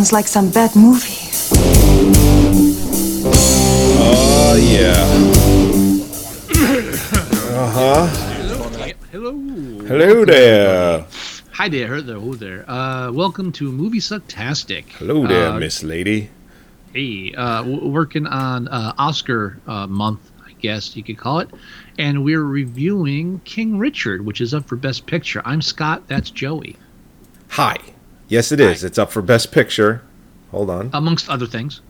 Sounds 0.00 0.12
like 0.14 0.26
some 0.26 0.50
bad 0.50 0.74
movie. 0.74 1.28
Oh 4.02 4.56
yeah. 4.58 4.96
Uh 7.52 7.70
huh. 7.70 8.06
Hello. 9.12 9.32
Hello 9.86 10.24
there. 10.24 11.04
Hi 11.52 11.68
there. 11.68 11.88
Hello 11.96 12.32
there. 12.32 12.64
Uh, 12.70 13.12
welcome 13.12 13.52
to 13.52 13.70
Movie 13.70 13.98
Sucktastic. 14.00 14.84
Hello 14.98 15.26
there, 15.26 15.50
Uh, 15.50 15.58
Miss 15.58 15.82
Lady. 15.82 16.30
Hey, 16.94 17.34
uh, 17.36 17.58
w- 17.62 17.86
working 17.88 18.26
on 18.26 18.68
uh, 18.68 18.94
Oscar 18.96 19.60
uh, 19.66 19.86
month, 19.86 20.20
I 20.48 20.52
guess 20.62 20.96
you 20.96 21.02
could 21.02 21.18
call 21.18 21.40
it, 21.40 21.50
and 21.98 22.24
we're 22.24 22.42
reviewing 22.42 23.40
King 23.44 23.76
Richard, 23.76 24.24
which 24.24 24.40
is 24.40 24.54
up 24.54 24.66
for 24.66 24.76
Best 24.76 25.04
Picture. 25.06 25.42
I'm 25.44 25.60
Scott. 25.60 26.08
That's 26.08 26.30
Joey, 26.30 26.76
Hi. 27.50 27.76
Yes, 28.30 28.50
it 28.52 28.60
is. 28.60 28.82
It's 28.84 28.96
up 28.96 29.10
for 29.12 29.20
Best 29.20 29.52
Picture. 29.52 30.02
Hold 30.52 30.70
on. 30.70 30.90
amongst 30.94 31.28
other 31.28 31.46
things. 31.46 31.80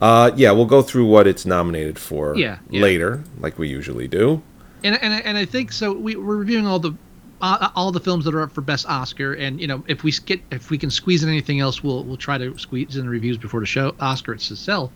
Uh, 0.00 0.30
yeah, 0.34 0.50
we'll 0.50 0.64
go 0.66 0.80
through 0.82 1.06
what 1.06 1.26
it's 1.28 1.44
nominated 1.46 1.96
for 1.98 2.34
Yeah, 2.36 2.58
yeah. 2.70 2.82
later, 2.82 3.22
like 3.38 3.58
we 3.58 3.68
usually 3.68 4.08
do. 4.08 4.42
And 4.82 5.00
and 5.00 5.12
I- 5.14 5.18
and 5.20 5.36
I 5.38 5.44
think 5.44 5.70
so. 5.70 5.92
We, 5.92 6.16
we're 6.16 6.36
reviewing 6.38 6.66
all 6.66 6.78
the 6.80 6.92
uh, 7.40 7.68
all 7.76 7.92
the 7.92 8.00
films 8.00 8.24
that 8.24 8.34
are 8.34 8.42
up 8.42 8.52
for 8.52 8.60
Best 8.62 8.86
Oscar, 8.88 9.34
and 9.34 9.60
you 9.60 9.66
know 9.68 9.84
if 9.86 10.02
we 10.02 10.10
get 10.26 10.40
if 10.50 10.70
we 10.70 10.78
can 10.78 10.90
squeeze 10.90 11.22
in 11.22 11.28
anything 11.28 11.60
else, 11.60 11.82
we'll 11.84 12.02
we'll 12.02 12.16
try 12.16 12.38
to 12.38 12.56
squeeze 12.58 12.96
in 12.96 13.04
the 13.04 13.10
reviews 13.10 13.36
before 13.36 13.60
the 13.60 13.66
show 13.66 13.94
Oscar 14.00 14.32
itself. 14.34 14.90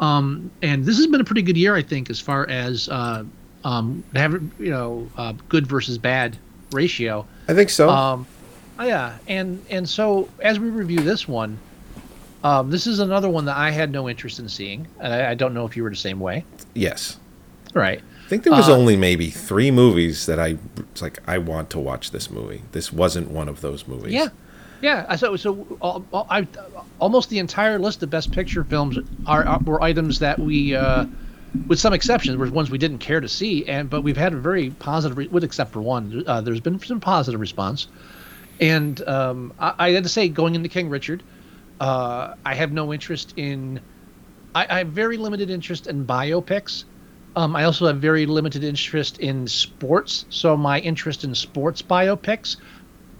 Um, 0.00 0.50
and 0.60 0.84
this 0.84 0.96
has 0.98 1.06
been 1.06 1.20
a 1.20 1.24
pretty 1.24 1.42
good 1.42 1.56
year, 1.56 1.74
I 1.74 1.82
think, 1.82 2.10
as 2.10 2.20
far 2.20 2.46
as 2.50 2.88
uh, 2.90 3.24
um, 3.64 4.04
having 4.14 4.50
you 4.58 4.70
know 4.70 5.08
uh, 5.16 5.32
good 5.48 5.66
versus 5.66 5.96
bad 5.96 6.36
ratio. 6.72 7.26
I 7.48 7.54
think 7.54 7.70
so. 7.70 7.88
Um, 7.88 8.26
yeah, 8.80 9.18
and 9.28 9.64
and 9.70 9.88
so 9.88 10.28
as 10.40 10.58
we 10.58 10.68
review 10.68 11.00
this 11.00 11.28
one, 11.28 11.58
um, 12.42 12.70
this 12.70 12.86
is 12.86 12.98
another 12.98 13.28
one 13.30 13.44
that 13.46 13.56
I 13.56 13.70
had 13.70 13.90
no 13.90 14.08
interest 14.08 14.38
in 14.38 14.48
seeing, 14.48 14.86
and 15.00 15.12
I, 15.12 15.30
I 15.30 15.34
don't 15.34 15.54
know 15.54 15.64
if 15.66 15.76
you 15.76 15.82
were 15.82 15.90
the 15.90 15.96
same 15.96 16.20
way. 16.20 16.44
yes. 16.74 17.18
Right. 17.72 18.00
I 18.24 18.28
think 18.28 18.44
there 18.44 18.52
was 18.52 18.68
Uh, 18.68 18.76
only 18.76 18.96
maybe 18.96 19.30
three 19.30 19.70
movies 19.72 20.26
that 20.26 20.38
I 20.38 20.56
it's 20.78 21.02
like 21.02 21.18
I 21.26 21.38
want 21.38 21.70
to 21.70 21.78
watch 21.80 22.12
this 22.12 22.30
movie. 22.30 22.62
This 22.72 22.92
wasn't 22.92 23.30
one 23.32 23.48
of 23.48 23.60
those 23.62 23.86
movies. 23.88 24.12
Yeah, 24.12 24.28
yeah. 24.80 25.04
I- 25.08 25.16
So, 25.16 25.34
so 25.36 25.66
uh, 25.82 26.00
uh, 26.12 26.24
I 26.30 26.46
almost 27.00 27.30
the 27.30 27.38
entire 27.40 27.78
list 27.80 28.02
of 28.04 28.10
Best 28.10 28.30
Picture 28.30 28.62
films 28.62 28.96
are, 29.26 29.44
are 29.44 29.58
were 29.58 29.82
items 29.82 30.20
that 30.20 30.38
we, 30.38 30.74
uh, 30.76 31.06
with 31.66 31.80
some 31.80 31.92
exceptions, 31.92 32.36
were 32.36 32.48
ones 32.48 32.70
we 32.70 32.78
didn't 32.78 32.98
care 33.00 33.20
to 33.20 33.28
see, 33.28 33.66
and 33.66 33.90
but 33.90 34.02
we've 34.02 34.16
had 34.16 34.32
a 34.32 34.36
very 34.36 34.70
positive, 34.70 35.18
re- 35.18 35.28
with 35.28 35.42
except 35.44 35.72
for 35.72 35.82
one, 35.82 36.22
uh, 36.28 36.40
there's 36.40 36.60
been 36.60 36.78
some 36.78 37.00
positive 37.00 37.40
response, 37.40 37.88
and 38.60 39.00
um, 39.08 39.52
I, 39.58 39.74
I 39.78 39.90
had 39.92 40.02
to 40.04 40.08
say, 40.08 40.28
going 40.28 40.54
into 40.54 40.68
King 40.68 40.88
Richard, 40.88 41.22
uh, 41.80 42.34
I 42.44 42.54
have 42.54 42.72
no 42.72 42.92
interest 42.92 43.34
in, 43.36 43.80
I, 44.54 44.66
I 44.68 44.78
have 44.78 44.88
very 44.88 45.16
limited 45.16 45.50
interest 45.50 45.86
in 45.86 46.06
biopics. 46.06 46.84
Um, 47.36 47.56
I 47.56 47.64
also 47.64 47.86
have 47.88 47.96
very 47.98 48.26
limited 48.26 48.62
interest 48.62 49.18
in 49.18 49.48
sports, 49.48 50.24
so 50.30 50.56
my 50.56 50.78
interest 50.80 51.24
in 51.24 51.34
sports 51.34 51.82
biopics 51.82 52.56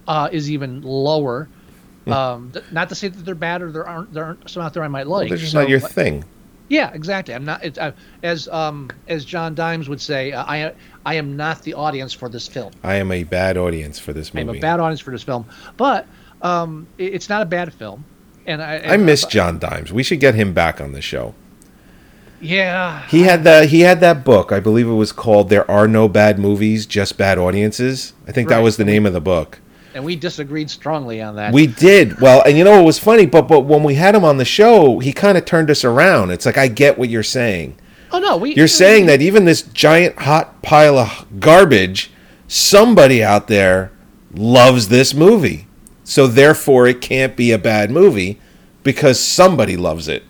uh, 0.07 0.29
is 0.31 0.49
even 0.49 0.81
lower. 0.81 1.49
Um, 2.07 2.51
th- 2.53 2.63
not 2.71 2.89
to 2.89 2.95
say 2.95 3.07
that 3.07 3.25
they're 3.25 3.33
bad 3.35 3.61
or 3.63 3.71
there 3.71 3.87
aren't 3.87 4.13
there 4.13 4.23
aren't 4.25 4.47
some 4.49 4.61
out 4.61 4.73
there 4.75 4.83
I 4.83 4.87
might 4.87 5.07
like. 5.07 5.27
They're 5.29 5.39
just 5.39 5.51
So, 5.53 5.61
not 5.61 5.69
your 5.69 5.79
but- 5.79 5.91
thing. 5.91 6.23
Yeah, 6.67 6.91
exactly. 6.93 7.35
I'm 7.35 7.45
not. 7.45 7.63
It's, 7.63 7.77
uh, 7.77 7.91
as 8.23 8.47
um 8.47 8.89
as 9.07 9.23
John 9.23 9.53
Dimes 9.55 9.87
would 9.87 10.01
say, 10.01 10.31
uh, 10.31 10.43
I 10.43 10.73
I 11.05 11.15
am 11.15 11.37
not 11.37 11.61
the 11.63 11.75
audience 11.75 12.11
for 12.13 12.27
this 12.29 12.47
film. 12.47 12.71
I 12.83 12.95
am 12.95 13.11
a 13.11 13.23
bad 13.23 13.55
audience 13.57 13.99
for 13.99 14.13
this 14.13 14.33
movie. 14.33 14.49
I'm 14.49 14.55
a 14.55 14.59
bad 14.59 14.79
audience 14.79 14.99
for 14.99 15.11
this 15.11 15.21
film, 15.23 15.45
but 15.77 16.07
um, 16.41 16.87
it- 16.97 17.13
it's 17.13 17.29
not 17.29 17.41
a 17.41 17.45
bad 17.45 17.73
film. 17.73 18.03
And 18.47 18.61
I 18.63 18.79
I 18.93 18.97
miss 18.97 19.23
uh, 19.23 19.29
John 19.29 19.59
Dimes. 19.59 19.93
We 19.93 20.01
should 20.03 20.19
get 20.19 20.33
him 20.35 20.53
back 20.53 20.81
on 20.81 20.91
the 20.93 21.01
show. 21.01 21.33
Yeah, 22.41 23.07
He 23.07 23.23
had 23.23 23.43
that. 23.45 23.69
He 23.69 23.81
had 23.81 24.01
that 24.01 24.23
book. 24.25 24.51
I 24.51 24.59
believe 24.59 24.87
it 24.87 24.93
was 24.93 25.11
called 25.11 25.49
"There 25.49 25.69
Are 25.71 25.87
No 25.87 26.07
Bad 26.07 26.37
Movies, 26.37 26.85
Just 26.85 27.17
Bad 27.17 27.37
Audiences." 27.37 28.13
I 28.27 28.31
think 28.33 28.49
that 28.49 28.59
was 28.59 28.77
the 28.77 28.83
name 28.85 29.05
of 29.05 29.13
the 29.13 29.21
book. 29.21 29.59
And 29.95 30.03
we 30.03 30.17
disagreed 30.17 30.69
strongly 30.69 31.21
on 31.21 31.37
that. 31.37 31.53
We 31.53 31.65
did 31.65 32.19
well, 32.19 32.43
and 32.45 32.57
you 32.57 32.65
know 32.65 32.79
it 32.79 32.83
was 32.83 32.99
funny. 32.99 33.25
But 33.25 33.43
but 33.43 33.61
when 33.61 33.81
we 33.81 33.95
had 33.95 34.13
him 34.13 34.25
on 34.25 34.37
the 34.37 34.45
show, 34.45 34.99
he 34.99 35.13
kind 35.13 35.37
of 35.37 35.45
turned 35.45 35.71
us 35.71 35.83
around. 35.83 36.31
It's 36.31 36.45
like 36.45 36.57
I 36.57 36.67
get 36.67 36.99
what 36.99 37.09
you're 37.09 37.23
saying. 37.23 37.77
oh 38.11 38.19
no, 38.19 38.37
we 38.37 38.53
You're 38.53 38.67
saying 38.67 39.07
that 39.07 39.21
even 39.21 39.45
this 39.45 39.61
giant 39.61 40.19
hot 40.19 40.61
pile 40.61 40.99
of 40.99 41.25
garbage, 41.39 42.11
somebody 42.47 43.23
out 43.23 43.47
there 43.47 43.91
loves 44.33 44.89
this 44.89 45.13
movie. 45.13 45.65
So 46.03 46.27
therefore, 46.27 46.85
it 46.87 47.01
can't 47.01 47.35
be 47.35 47.51
a 47.51 47.57
bad 47.57 47.89
movie 47.89 48.39
because 48.83 49.19
somebody 49.19 49.77
loves 49.77 50.07
it. 50.07 50.23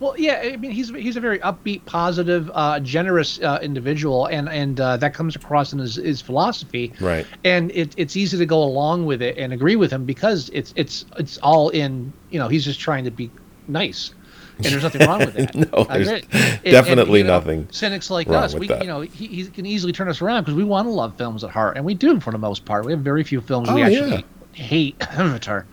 Well, 0.00 0.14
yeah, 0.18 0.40
I 0.42 0.56
mean, 0.56 0.72
he's 0.72 0.90
he's 0.90 1.16
a 1.16 1.20
very 1.20 1.38
upbeat, 1.38 1.84
positive, 1.86 2.50
uh, 2.52 2.80
generous 2.80 3.38
uh, 3.40 3.60
individual, 3.62 4.26
and 4.26 4.48
and 4.48 4.80
uh, 4.80 4.96
that 4.96 5.14
comes 5.14 5.36
across 5.36 5.72
in 5.72 5.78
his, 5.78 5.94
his 5.94 6.20
philosophy. 6.20 6.92
Right. 7.00 7.24
And 7.44 7.70
it, 7.70 7.94
it's 7.96 8.16
easy 8.16 8.36
to 8.36 8.44
go 8.46 8.62
along 8.62 9.06
with 9.06 9.22
it 9.22 9.38
and 9.38 9.52
agree 9.52 9.76
with 9.76 9.92
him 9.92 10.04
because 10.04 10.50
it's 10.52 10.72
it's 10.76 11.04
it's 11.18 11.38
all 11.38 11.68
in. 11.70 12.12
You 12.30 12.40
know, 12.40 12.48
he's 12.48 12.64
just 12.64 12.80
trying 12.80 13.04
to 13.04 13.12
be 13.12 13.30
nice, 13.68 14.12
and 14.56 14.66
there's 14.66 14.82
nothing 14.82 15.06
wrong 15.06 15.20
with 15.20 15.34
that. 15.36 15.54
No, 15.54 15.84
there's 15.84 16.08
agree. 16.08 16.22
And- 16.32 16.42
and, 16.64 16.72
definitely 16.72 17.22
know, 17.22 17.34
nothing 17.38 17.68
Cynics 17.70 18.10
like 18.10 18.28
us, 18.28 18.54
we 18.54 18.66
that. 18.66 18.80
you 18.82 18.88
know 18.88 19.02
he, 19.02 19.26
he 19.28 19.44
can 19.46 19.64
easily 19.64 19.92
turn 19.92 20.08
us 20.08 20.20
around 20.20 20.42
because 20.42 20.54
we 20.54 20.64
want 20.64 20.86
to 20.86 20.90
love 20.90 21.16
films 21.16 21.44
at 21.44 21.50
heart, 21.50 21.76
and 21.76 21.84
we 21.84 21.94
do 21.94 22.18
for 22.18 22.32
the 22.32 22.38
most 22.38 22.64
part. 22.64 22.84
We 22.84 22.90
have 22.92 23.00
very 23.00 23.22
few 23.22 23.40
films 23.40 23.70
we 23.70 23.82
Oh, 23.82 23.86
actually 23.86 24.24
hate 24.52 24.96
Avatar. 25.12 25.66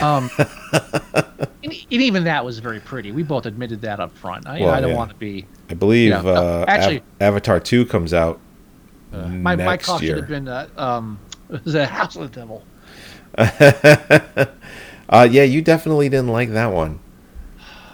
Um, 0.00 0.30
and, 1.62 1.72
even 1.90 2.24
that 2.24 2.44
was 2.44 2.58
very 2.58 2.80
pretty. 2.80 3.12
We 3.12 3.22
both 3.22 3.46
admitted 3.46 3.80
that 3.82 4.00
up 4.00 4.16
front. 4.16 4.46
I, 4.46 4.60
Well, 4.60 4.70
I 4.70 4.80
don't 4.80 4.90
yeah. 4.90 4.96
want 4.96 5.10
to 5.10 5.16
be. 5.16 5.46
I 5.70 5.74
believe 5.74 6.10
Yeah. 6.10 6.20
uh, 6.20 6.64
Actually- 6.66 6.98
Av- 6.98 7.04
Avatar 7.20 7.60
Two 7.60 7.86
comes 7.86 8.12
out 8.14 8.40
My, 9.12 9.26
my 9.26 9.54
next 9.54 9.86
call 9.86 9.98
should 9.98 10.16
have 10.16 10.28
been 10.28 10.48
uh, 10.48 10.68
um, 10.76 11.18
was 11.64 11.74
House 11.74 12.16
of 12.16 12.32
the 12.32 12.40
Devil? 12.40 12.64
Uh, 15.08 15.28
yeah, 15.30 15.44
you 15.44 15.62
definitely 15.62 16.08
didn't 16.08 16.28
like 16.28 16.50
that 16.50 16.72
one. 16.72 16.98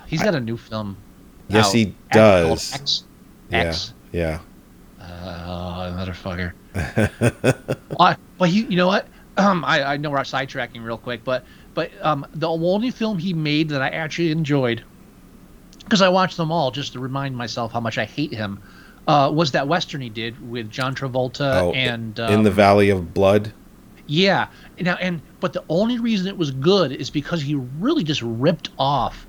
He's 0.06 0.23
got 0.23 0.35
a 0.35 0.41
new 0.41 0.56
film. 0.56 0.97
Yes, 1.49 1.67
out. 1.67 1.73
he 1.75 1.94
does. 2.11 2.75
X. 2.75 3.05
Yeah, 3.50 3.59
X. 3.59 3.94
yeah. 4.12 4.39
Oh, 4.99 5.94
motherfucker. 5.94 6.53
well, 7.99 8.17
well, 8.39 8.50
you, 8.50 8.65
you 8.65 8.77
know 8.77 8.87
what? 8.87 9.06
Um, 9.37 9.65
I, 9.67 9.83
I 9.83 9.97
know 9.99 10.11
we're 10.11 10.19
sidetracking 10.21 10.83
real 10.85 10.97
quick, 10.99 11.23
but 11.25 11.44
but 11.75 11.91
um, 12.03 12.27
the 12.35 12.49
only 12.49 12.91
film 12.91 13.19
he 13.19 13.33
made 13.33 13.71
that 13.71 13.83
I 13.83 13.89
actually 13.89 14.31
enjoyed, 14.31 14.85
because 15.85 16.03
I 16.03 16.09
watched 16.09 16.37
them 16.37 16.53
all 16.53 16.71
just 16.71 16.93
to 16.95 17.01
remind 17.01 17.37
myself 17.37 17.73
how 17.73 17.81
much 17.81 17.99
I 17.99 18.05
hate 18.05 18.33
him, 18.33 18.61
uh, 19.07 19.31
was 19.33 19.53
that 19.53 19.67
western 19.69 20.01
he 20.01 20.09
did 20.09 20.51
with 20.51 20.71
John 20.71 20.95
Travolta 20.95 21.61
Oh, 21.61 21.73
and 21.73 22.19
in 22.19 22.43
the 22.43 22.51
um, 22.51 22.55
Valley 22.55 22.91
of 22.91 23.13
Blood. 23.15 23.53
Yeah. 24.07 24.49
Now 24.81 24.97
and 24.97 25.21
but 25.41 25.53
the 25.53 25.65
only 25.69 25.99
reason 25.99 26.27
it 26.27 26.37
was 26.37 26.51
good 26.51 26.93
is 26.93 27.11
because 27.11 27.43
he 27.43 27.55
really 27.55 28.05
just 28.05 28.23
ripped 28.23 28.71
off 28.79 29.27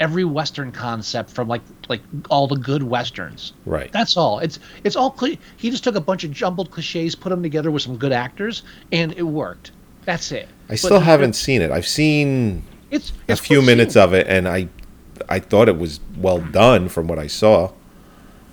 every 0.00 0.24
western 0.24 0.72
concept 0.72 1.30
from 1.30 1.48
like 1.48 1.62
like 1.88 2.02
all 2.30 2.46
the 2.46 2.56
good 2.56 2.82
westerns. 2.82 3.52
Right. 3.64 3.90
That's 3.92 4.16
all. 4.16 4.40
It's 4.40 4.58
it's 4.82 4.96
all 4.96 5.10
cli 5.10 5.38
He 5.56 5.70
just 5.70 5.84
took 5.84 5.94
a 5.94 6.00
bunch 6.00 6.24
of 6.24 6.32
jumbled 6.32 6.70
cliches, 6.70 7.14
put 7.14 7.30
them 7.30 7.42
together 7.42 7.70
with 7.70 7.82
some 7.82 7.96
good 7.96 8.12
actors, 8.12 8.62
and 8.92 9.12
it 9.12 9.22
worked. 9.22 9.70
That's 10.04 10.32
it. 10.32 10.48
I 10.68 10.72
But 10.72 10.78
still 10.78 11.00
haven't 11.00 11.34
seen 11.34 11.62
it. 11.62 11.70
I've 11.70 11.86
seen 11.86 12.64
It's, 12.90 13.12
a 13.28 13.36
few 13.36 13.62
minutes 13.62 13.96
of 13.96 14.12
it, 14.14 14.26
and 14.26 14.48
I, 14.48 14.68
I 15.28 15.38
thought 15.38 15.68
it 15.68 15.78
was 15.78 16.00
well 16.16 16.40
done 16.40 16.88
from 16.88 17.06
what 17.06 17.18
I 17.18 17.26
saw. 17.26 17.72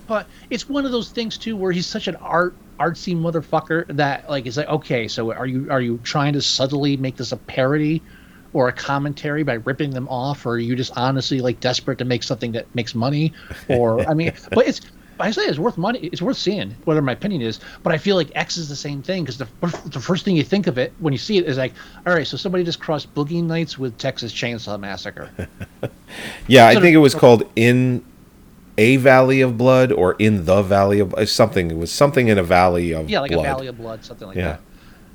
But 0.07 0.27
it's 0.49 0.67
one 0.67 0.85
of 0.85 0.91
those 0.91 1.09
things 1.09 1.37
too 1.37 1.55
where 1.55 1.71
he's 1.71 1.87
such 1.87 2.07
an 2.07 2.15
art 2.17 2.55
artsy 2.79 3.15
motherfucker 3.15 3.85
that 3.95 4.29
like 4.29 4.45
it's 4.45 4.57
like 4.57 4.67
okay, 4.67 5.07
so 5.07 5.31
are 5.31 5.45
you 5.45 5.71
are 5.71 5.81
you 5.81 5.99
trying 6.03 6.33
to 6.33 6.41
subtly 6.41 6.97
make 6.97 7.15
this 7.15 7.31
a 7.31 7.37
parody 7.37 8.01
or 8.53 8.67
a 8.67 8.73
commentary 8.73 9.43
by 9.43 9.53
ripping 9.53 9.91
them 9.91 10.07
off, 10.09 10.45
or 10.45 10.51
are 10.51 10.59
you 10.59 10.75
just 10.75 10.91
honestly 10.97 11.39
like 11.39 11.59
desperate 11.61 11.97
to 11.99 12.05
make 12.05 12.23
something 12.23 12.51
that 12.51 12.73
makes 12.75 12.93
money? 12.93 13.31
Or 13.69 14.01
I 14.09 14.13
mean, 14.13 14.33
but 14.51 14.67
it's 14.67 14.81
I 15.21 15.31
say 15.31 15.43
it's 15.43 15.59
worth 15.59 15.77
money. 15.77 15.99
It's 15.99 16.21
worth 16.21 16.37
seeing, 16.37 16.71
Whether 16.85 17.01
my 17.01 17.11
opinion 17.13 17.41
is. 17.41 17.59
But 17.83 17.93
I 17.93 17.97
feel 17.97 18.15
like 18.15 18.31
X 18.35 18.57
is 18.57 18.67
the 18.69 18.75
same 18.75 19.01
thing 19.01 19.23
because 19.23 19.37
the, 19.37 19.47
the 19.85 19.99
first 19.99 20.25
thing 20.25 20.35
you 20.35 20.43
think 20.43 20.67
of 20.67 20.77
it 20.77 20.93
when 20.99 21.13
you 21.13 21.19
see 21.19 21.37
it 21.37 21.45
is 21.45 21.57
like, 21.57 21.73
all 22.05 22.13
right, 22.13 22.25
so 22.27 22.37
somebody 22.37 22.63
just 22.63 22.79
crossed 22.79 23.13
Boogie 23.15 23.43
Nights 23.43 23.77
with 23.77 23.97
Texas 23.97 24.33
Chainsaw 24.33 24.79
Massacre. 24.79 25.29
Yeah, 26.47 26.65
I 26.67 26.73
of- 26.73 26.81
think 26.81 26.93
it 26.93 26.97
was 26.99 27.15
called 27.15 27.43
in 27.55 28.03
a 28.77 28.97
valley 28.97 29.41
of 29.41 29.57
blood 29.57 29.91
or 29.91 30.15
in 30.19 30.45
the 30.45 30.61
valley 30.61 30.99
of 30.99 31.13
something. 31.29 31.71
It 31.71 31.77
was 31.77 31.91
something 31.91 32.27
in 32.27 32.37
a 32.37 32.43
valley 32.43 32.91
of 32.93 33.09
Yeah, 33.09 33.19
like 33.21 33.31
blood. 33.31 33.45
a 33.45 33.47
Valley 33.49 33.67
of 33.67 33.77
Blood, 33.77 34.03
something 34.03 34.27
like 34.27 34.37
Yeah. 34.37 34.43
that. 34.53 34.61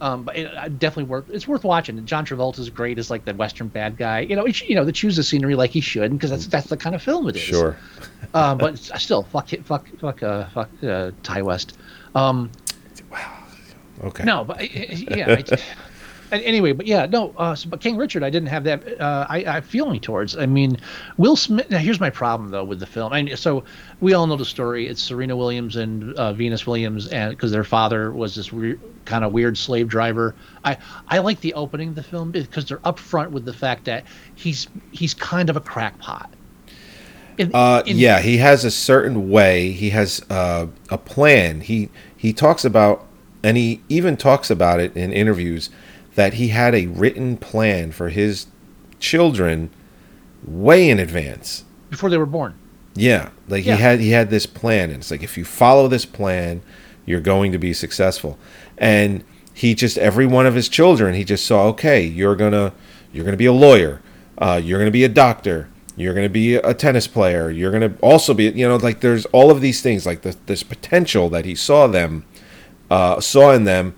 Um, 0.00 0.24
but 0.24 0.36
it, 0.36 0.54
uh, 0.54 0.68
definitely 0.68 1.04
worth. 1.04 1.30
It's 1.30 1.48
worth 1.48 1.64
watching. 1.64 2.04
John 2.04 2.26
Travolta's 2.26 2.68
great 2.68 2.98
as 2.98 3.10
like 3.10 3.24
the 3.24 3.32
Western 3.34 3.68
bad 3.68 3.96
guy. 3.96 4.20
You 4.20 4.36
know, 4.36 4.46
you 4.46 4.74
know, 4.74 4.84
to 4.84 4.92
choose 4.92 5.16
the 5.16 5.22
scenery 5.22 5.54
like 5.54 5.70
he 5.70 5.80
should 5.80 6.12
because 6.12 6.30
that's 6.30 6.46
that's 6.46 6.66
the 6.68 6.76
kind 6.76 6.94
of 6.94 7.02
film 7.02 7.28
it 7.28 7.36
is. 7.36 7.42
Sure. 7.42 7.76
Um, 8.34 8.58
but 8.58 8.78
still, 8.78 9.22
fuck 9.22 9.52
it, 9.54 9.64
fuck, 9.64 9.86
fuck, 9.98 10.22
uh, 10.22 10.48
fuck, 10.50 10.68
uh, 10.84 11.12
Ti 11.22 11.42
West. 11.42 11.78
Um, 12.14 12.50
Okay. 14.04 14.24
no, 14.24 14.44
but 14.44 14.58
I- 14.58 14.62
I- 14.62 15.06
yeah. 15.16 15.44
Anyway, 16.32 16.72
but 16.72 16.86
yeah, 16.86 17.06
no. 17.06 17.32
Uh, 17.36 17.54
so, 17.54 17.68
but 17.68 17.80
King 17.80 17.96
Richard, 17.96 18.22
I 18.24 18.30
didn't 18.30 18.48
have 18.48 18.64
that. 18.64 19.00
Uh, 19.00 19.26
I, 19.28 19.44
I 19.56 19.60
feeling 19.60 20.00
towards. 20.00 20.36
I 20.36 20.46
mean, 20.46 20.76
Will 21.18 21.36
Smith. 21.36 21.70
Now, 21.70 21.78
here's 21.78 22.00
my 22.00 22.10
problem 22.10 22.50
though 22.50 22.64
with 22.64 22.80
the 22.80 22.86
film. 22.86 23.12
And 23.12 23.38
so 23.38 23.62
we 24.00 24.12
all 24.12 24.26
know 24.26 24.36
the 24.36 24.44
story. 24.44 24.88
It's 24.88 25.00
Serena 25.02 25.36
Williams 25.36 25.76
and 25.76 26.14
uh, 26.14 26.32
Venus 26.32 26.66
Williams, 26.66 27.08
and 27.08 27.30
because 27.30 27.52
their 27.52 27.64
father 27.64 28.10
was 28.12 28.34
this 28.34 28.52
weird, 28.52 28.80
kind 29.04 29.24
of 29.24 29.32
weird 29.32 29.56
slave 29.56 29.88
driver. 29.88 30.34
I 30.64 30.76
I 31.08 31.18
like 31.18 31.40
the 31.40 31.54
opening 31.54 31.90
of 31.90 31.94
the 31.94 32.02
film 32.02 32.32
because 32.32 32.64
they're 32.64 32.78
upfront 32.78 33.30
with 33.30 33.44
the 33.44 33.52
fact 33.52 33.84
that 33.84 34.04
he's 34.34 34.66
he's 34.90 35.14
kind 35.14 35.48
of 35.48 35.56
a 35.56 35.60
crackpot. 35.60 36.30
In- 37.38 37.50
Uh, 37.54 37.82
in- 37.86 37.98
yeah, 37.98 38.18
he 38.20 38.38
has 38.38 38.64
a 38.64 38.70
certain 38.70 39.30
way. 39.30 39.70
He 39.70 39.90
has 39.90 40.22
uh, 40.28 40.66
a 40.90 40.98
plan. 40.98 41.60
He 41.60 41.90
he 42.16 42.32
talks 42.32 42.64
about, 42.64 43.06
and 43.44 43.56
he 43.56 43.82
even 43.88 44.16
talks 44.16 44.50
about 44.50 44.80
it 44.80 44.96
in 44.96 45.12
interviews 45.12 45.70
that 46.16 46.34
he 46.34 46.48
had 46.48 46.74
a 46.74 46.86
written 46.86 47.36
plan 47.36 47.92
for 47.92 48.08
his 48.08 48.46
children 48.98 49.70
way 50.44 50.88
in 50.90 50.98
advance. 50.98 51.64
before 51.90 52.10
they 52.10 52.18
were 52.18 52.26
born. 52.26 52.52
Yeah, 52.94 53.28
like 53.48 53.64
Yeah. 53.64 53.76
he 53.76 53.82
had 53.82 54.00
he 54.00 54.10
had 54.10 54.28
this 54.30 54.44
plan, 54.46 54.90
and 54.90 54.98
it's 55.00 55.10
like 55.10 55.22
if 55.22 55.38
you 55.38 55.44
follow 55.44 55.86
this 55.88 56.04
plan, 56.04 56.62
you're 57.04 57.20
going 57.20 57.52
to 57.52 57.58
be 57.58 57.72
successful. 57.72 58.38
And 58.76 59.22
he 59.54 59.74
just 59.74 59.96
every 59.98 60.26
one 60.26 60.46
of 60.46 60.54
his 60.54 60.68
children, 60.68 61.14
he 61.14 61.22
just 61.24 61.46
saw, 61.46 61.66
okay, 61.68 62.02
you're 62.02 62.34
gonna 62.36 62.72
you're 63.12 63.24
gonna 63.24 63.36
be 63.36 63.46
a 63.46 63.52
lawyer, 63.52 64.00
uh, 64.38 64.60
you're 64.62 64.78
gonna 64.78 64.90
be 64.90 65.04
a 65.04 65.08
doctor, 65.08 65.68
you're 65.96 66.12
gonna 66.14 66.28
be 66.28 66.56
a 66.56 66.74
tennis 66.74 67.06
player, 67.06 67.50
you're 67.50 67.70
gonna 67.70 67.94
also 68.02 68.34
be, 68.34 68.44
you 68.44 68.66
know, 68.66 68.76
like 68.76 69.00
there's 69.00 69.26
all 69.26 69.50
of 69.50 69.60
these 69.60 69.80
things, 69.82 70.04
like 70.06 70.22
the, 70.22 70.34
this 70.46 70.62
potential 70.62 71.28
that 71.30 71.44
he 71.44 71.54
saw 71.54 71.86
them, 71.86 72.24
uh, 72.90 73.20
saw 73.20 73.52
in 73.52 73.64
them, 73.64 73.94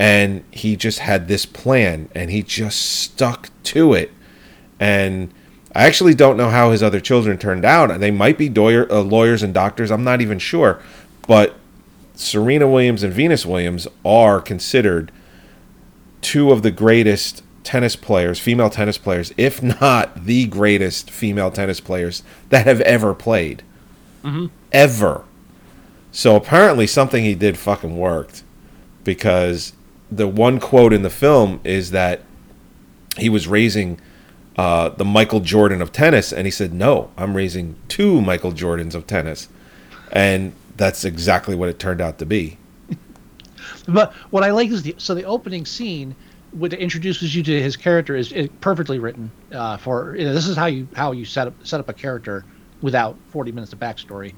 and 0.00 0.42
he 0.50 0.76
just 0.76 1.00
had 1.00 1.28
this 1.28 1.44
plan, 1.44 2.08
and 2.14 2.30
he 2.30 2.42
just 2.42 2.80
stuck 2.80 3.50
to 3.64 3.92
it, 3.92 4.10
and 4.80 5.32
I 5.74 5.84
actually 5.86 6.14
don't 6.14 6.38
know 6.38 6.48
how 6.48 6.70
his 6.70 6.82
other 6.82 7.00
children 7.00 7.36
turned 7.36 7.66
out. 7.66 8.00
They 8.00 8.10
might 8.10 8.38
be 8.38 8.48
doyer, 8.48 8.90
uh, 8.90 9.02
lawyers 9.02 9.42
and 9.42 9.54
doctors. 9.54 9.90
I'm 9.90 10.02
not 10.02 10.20
even 10.20 10.38
sure. 10.38 10.82
But 11.28 11.54
Serena 12.14 12.66
Williams 12.66 13.02
and 13.02 13.12
Venus 13.12 13.46
Williams 13.46 13.86
are 14.04 14.40
considered 14.40 15.12
two 16.22 16.50
of 16.50 16.62
the 16.62 16.70
greatest 16.70 17.44
tennis 17.62 17.94
players, 17.94 18.40
female 18.40 18.70
tennis 18.70 18.98
players, 18.98 19.32
if 19.36 19.62
not 19.62 20.24
the 20.24 20.46
greatest 20.46 21.10
female 21.10 21.50
tennis 21.50 21.78
players 21.78 22.22
that 22.48 22.66
have 22.66 22.80
ever 22.80 23.14
played. 23.14 23.62
Ever. 24.72 25.24
So 26.10 26.34
apparently 26.34 26.86
something 26.86 27.22
he 27.22 27.36
did 27.36 27.56
fucking 27.56 27.96
worked 27.96 28.42
because 29.04 29.72
the 30.10 30.26
one 30.26 30.60
quote 30.60 30.92
in 30.92 31.02
the 31.02 31.10
film 31.10 31.60
is 31.64 31.90
that 31.92 32.22
he 33.16 33.28
was 33.28 33.46
raising 33.46 34.00
uh, 34.56 34.90
the 34.90 35.04
Michael 35.04 35.40
Jordan 35.40 35.80
of 35.80 35.92
tennis, 35.92 36.32
and 36.32 36.46
he 36.46 36.50
said, 36.50 36.72
"No, 36.72 37.10
I'm 37.16 37.36
raising 37.36 37.76
two 37.88 38.20
Michael 38.20 38.52
Jordans 38.52 38.94
of 38.94 39.06
tennis," 39.06 39.48
and 40.12 40.52
that's 40.76 41.04
exactly 41.04 41.54
what 41.54 41.68
it 41.68 41.78
turned 41.78 42.00
out 42.00 42.18
to 42.18 42.26
be. 42.26 42.58
But 43.88 44.12
what 44.30 44.44
I 44.44 44.50
like 44.50 44.70
is 44.70 44.82
the 44.82 44.94
so 44.98 45.14
the 45.14 45.24
opening 45.24 45.64
scene, 45.64 46.14
what 46.52 46.72
introduces 46.72 47.34
you 47.34 47.42
to 47.44 47.62
his 47.62 47.76
character, 47.76 48.14
is, 48.14 48.32
perfectly 48.60 48.98
written. 48.98 49.30
Uh, 49.50 49.78
for 49.78 50.14
you 50.16 50.24
know, 50.26 50.34
this 50.34 50.46
is 50.46 50.56
how 50.56 50.66
you 50.66 50.86
how 50.94 51.12
you 51.12 51.24
set 51.24 51.46
up 51.46 51.54
set 51.64 51.80
up 51.80 51.88
a 51.88 51.94
character 51.94 52.44
without 52.82 53.16
forty 53.28 53.52
minutes 53.52 53.72
of 53.72 53.78
backstory. 53.78 54.34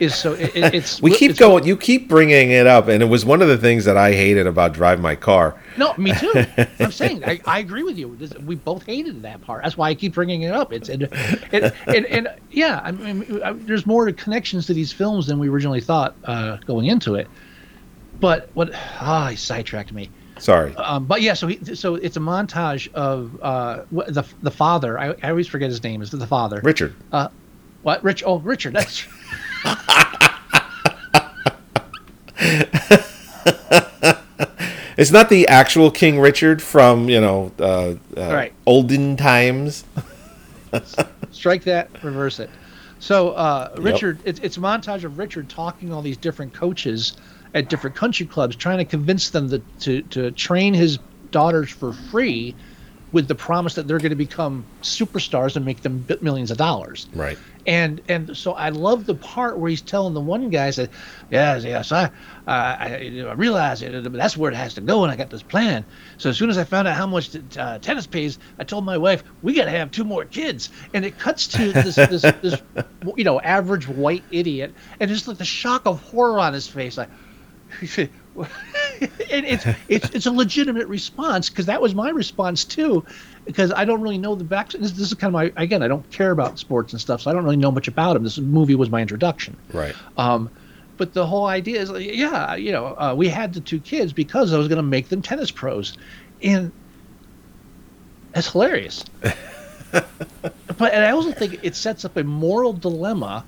Is 0.00 0.14
so 0.14 0.32
it, 0.32 0.54
it- 0.56 0.74
it's 0.74 1.00
We 1.02 1.10
keep 1.14 1.30
it's- 1.30 1.38
going. 1.38 1.64
You 1.64 1.76
keep 1.76 2.08
bringing 2.08 2.50
it 2.50 2.66
up, 2.66 2.88
and 2.88 3.02
it 3.02 3.06
was 3.06 3.24
one 3.24 3.40
of 3.42 3.48
the 3.48 3.56
things 3.58 3.84
that 3.84 3.96
I 3.96 4.12
hated 4.12 4.46
about 4.46 4.72
Drive 4.72 5.00
My 5.00 5.14
Car. 5.14 5.54
No, 5.76 5.94
me 5.96 6.12
too. 6.14 6.32
I'm 6.80 6.90
saying 6.92 7.24
I, 7.24 7.40
I 7.46 7.58
agree 7.60 7.82
with 7.84 7.96
you. 7.96 8.16
This, 8.16 8.32
we 8.40 8.54
both 8.56 8.84
hated 8.86 9.22
that 9.22 9.40
part. 9.42 9.62
That's 9.62 9.76
why 9.76 9.90
I 9.90 9.94
keep 9.94 10.14
bringing 10.14 10.42
it 10.42 10.52
up. 10.52 10.72
It's 10.72 10.88
and 10.88 11.08
and, 11.52 11.72
and, 11.86 12.06
and 12.06 12.28
yeah, 12.50 12.80
I 12.82 12.90
mean, 12.92 13.42
I- 13.42 13.52
there's 13.52 13.86
more 13.86 14.10
connections 14.12 14.66
to 14.66 14.74
these 14.74 14.92
films 14.92 15.26
than 15.26 15.38
we 15.38 15.48
originally 15.48 15.80
thought 15.80 16.16
uh, 16.24 16.56
going 16.66 16.86
into 16.86 17.14
it. 17.14 17.28
But 18.20 18.48
what? 18.54 18.70
Ah, 19.00 19.28
he 19.30 19.36
sidetracked 19.36 19.92
me. 19.92 20.10
Sorry. 20.38 20.74
Um, 20.76 21.04
but 21.04 21.22
yeah, 21.22 21.34
so 21.34 21.46
he, 21.46 21.74
so 21.76 21.94
it's 21.94 22.16
a 22.16 22.20
montage 22.20 22.92
of 22.94 23.38
uh, 23.42 23.82
the 23.92 24.24
the 24.42 24.50
father. 24.50 24.98
I, 24.98 25.14
I 25.22 25.30
always 25.30 25.46
forget 25.46 25.68
his 25.70 25.82
name. 25.84 26.02
Is 26.02 26.10
the 26.10 26.26
father? 26.26 26.60
Richard. 26.64 26.94
What? 27.84 28.02
Rich? 28.02 28.24
Oh, 28.26 28.38
Richard. 28.38 28.72
That's 28.72 29.06
It's 34.96 35.10
not 35.10 35.28
the 35.28 35.48
actual 35.48 35.90
King 35.90 36.18
Richard 36.18 36.62
from 36.62 37.10
you 37.10 37.20
know 37.20 37.52
uh, 37.58 37.94
uh, 38.16 38.16
Right. 38.16 38.54
olden 38.64 39.16
times. 39.16 39.84
strike 41.30 41.64
that, 41.64 41.90
reverse 42.02 42.40
it. 42.40 42.48
So 43.00 43.30
uh, 43.30 43.74
Richard, 43.76 44.18
it's, 44.24 44.40
it's 44.40 44.56
a 44.56 44.60
montage 44.60 45.04
of 45.04 45.18
Richard 45.18 45.50
talking 45.50 45.92
all 45.92 46.00
these 46.00 46.16
different 46.16 46.54
coaches 46.54 47.18
at 47.52 47.68
different 47.68 47.96
country 47.96 48.24
clubs, 48.24 48.56
trying 48.56 48.78
to 48.78 48.84
convince 48.86 49.28
them 49.28 49.48
that, 49.48 49.80
to 49.80 50.00
to 50.02 50.30
train 50.30 50.72
his 50.72 50.98
daughters 51.32 51.70
for 51.70 51.92
free, 51.92 52.54
with 53.14 53.28
the 53.28 53.34
promise 53.34 53.74
that 53.74 53.86
they're 53.86 53.98
going 53.98 54.10
to 54.10 54.16
become 54.16 54.64
superstars 54.82 55.54
and 55.54 55.64
make 55.64 55.82
them 55.82 56.04
millions 56.20 56.50
of 56.50 56.56
dollars. 56.56 57.06
Right. 57.14 57.38
And 57.66 58.02
and 58.08 58.36
so 58.36 58.52
I 58.52 58.68
love 58.68 59.06
the 59.06 59.14
part 59.14 59.58
where 59.58 59.70
he's 59.70 59.80
telling 59.80 60.12
the 60.12 60.20
one 60.20 60.50
guy 60.50 60.70
said, 60.70 60.90
"Yes, 61.30 61.64
yes, 61.64 61.92
I, 61.92 62.10
I, 62.46 63.24
I 63.26 63.32
realize 63.32 63.80
it. 63.82 64.12
That's 64.12 64.36
where 64.36 64.50
it 64.50 64.54
has 64.54 64.74
to 64.74 64.82
go, 64.82 65.02
and 65.02 65.10
I 65.10 65.16
got 65.16 65.30
this 65.30 65.42
plan. 65.42 65.84
So 66.18 66.30
as 66.30 66.36
soon 66.36 66.50
as 66.50 66.58
I 66.58 66.64
found 66.64 66.88
out 66.88 66.96
how 66.96 67.06
much 67.06 67.34
uh, 67.56 67.78
tennis 67.78 68.06
pays, 68.06 68.38
I 68.58 68.64
told 68.64 68.84
my 68.84 68.98
wife 68.98 69.24
we 69.42 69.54
got 69.54 69.64
to 69.64 69.70
have 69.70 69.90
two 69.90 70.04
more 70.04 70.24
kids. 70.24 70.68
And 70.92 71.04
it 71.04 71.18
cuts 71.18 71.48
to 71.48 71.72
this 71.72 71.96
this, 71.96 72.22
this 72.22 72.62
you 73.16 73.24
know 73.24 73.40
average 73.40 73.88
white 73.88 74.24
idiot, 74.30 74.74
and 75.00 75.08
just 75.08 75.26
like 75.26 75.38
the 75.38 75.44
shock 75.44 75.86
of 75.86 76.02
horror 76.02 76.40
on 76.40 76.52
his 76.52 76.68
face, 76.68 76.98
like. 76.98 77.10
and 79.00 79.46
it's 79.46 79.64
it's 79.88 80.10
it's 80.10 80.26
a 80.26 80.30
legitimate 80.30 80.88
response 80.88 81.48
because 81.48 81.66
that 81.66 81.80
was 81.80 81.94
my 81.94 82.10
response 82.10 82.64
too, 82.64 83.04
because 83.44 83.72
I 83.72 83.84
don't 83.84 84.00
really 84.00 84.18
know 84.18 84.34
the 84.34 84.44
back. 84.44 84.70
This, 84.70 84.92
this 84.92 85.12
is 85.12 85.14
kind 85.14 85.28
of 85.28 85.32
my 85.32 85.52
again. 85.56 85.82
I 85.82 85.88
don't 85.88 86.08
care 86.10 86.30
about 86.30 86.58
sports 86.58 86.92
and 86.92 87.00
stuff, 87.00 87.22
so 87.22 87.30
I 87.30 87.34
don't 87.34 87.44
really 87.44 87.56
know 87.56 87.70
much 87.70 87.88
about 87.88 88.16
him. 88.16 88.24
This 88.24 88.38
movie 88.38 88.74
was 88.74 88.90
my 88.90 89.00
introduction. 89.00 89.56
Right. 89.72 89.94
Um, 90.16 90.50
but 90.96 91.12
the 91.12 91.26
whole 91.26 91.46
idea 91.46 91.80
is, 91.80 91.90
like, 91.90 92.06
yeah, 92.06 92.54
you 92.54 92.70
know, 92.70 92.86
uh, 92.86 93.14
we 93.16 93.28
had 93.28 93.52
the 93.52 93.60
two 93.60 93.80
kids 93.80 94.12
because 94.12 94.52
I 94.52 94.58
was 94.58 94.68
going 94.68 94.76
to 94.76 94.82
make 94.82 95.08
them 95.08 95.22
tennis 95.22 95.50
pros, 95.50 95.96
and 96.42 96.70
it's 98.34 98.50
hilarious. 98.50 99.04
but 99.90 100.92
and 100.92 101.04
I 101.04 101.10
also 101.10 101.32
think 101.32 101.60
it 101.62 101.76
sets 101.76 102.04
up 102.04 102.16
a 102.16 102.24
moral 102.24 102.72
dilemma 102.72 103.44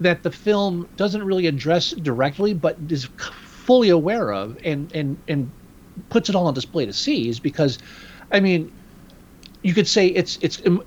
that 0.00 0.22
the 0.22 0.30
film 0.30 0.88
doesn't 0.96 1.22
really 1.22 1.46
address 1.46 1.90
directly, 1.90 2.54
but 2.54 2.76
is 2.88 3.08
fully 3.66 3.88
aware 3.88 4.32
of, 4.32 4.58
and 4.64 4.92
and 4.92 5.16
and 5.28 5.50
puts 6.10 6.28
it 6.28 6.34
all 6.34 6.46
on 6.46 6.54
display 6.54 6.86
to 6.86 6.92
see. 6.92 7.28
Is 7.28 7.40
because, 7.40 7.78
I 8.30 8.40
mean, 8.40 8.72
you 9.62 9.74
could 9.74 9.88
say 9.88 10.08
it's 10.08 10.36
it's 10.42 10.60
um, 10.66 10.82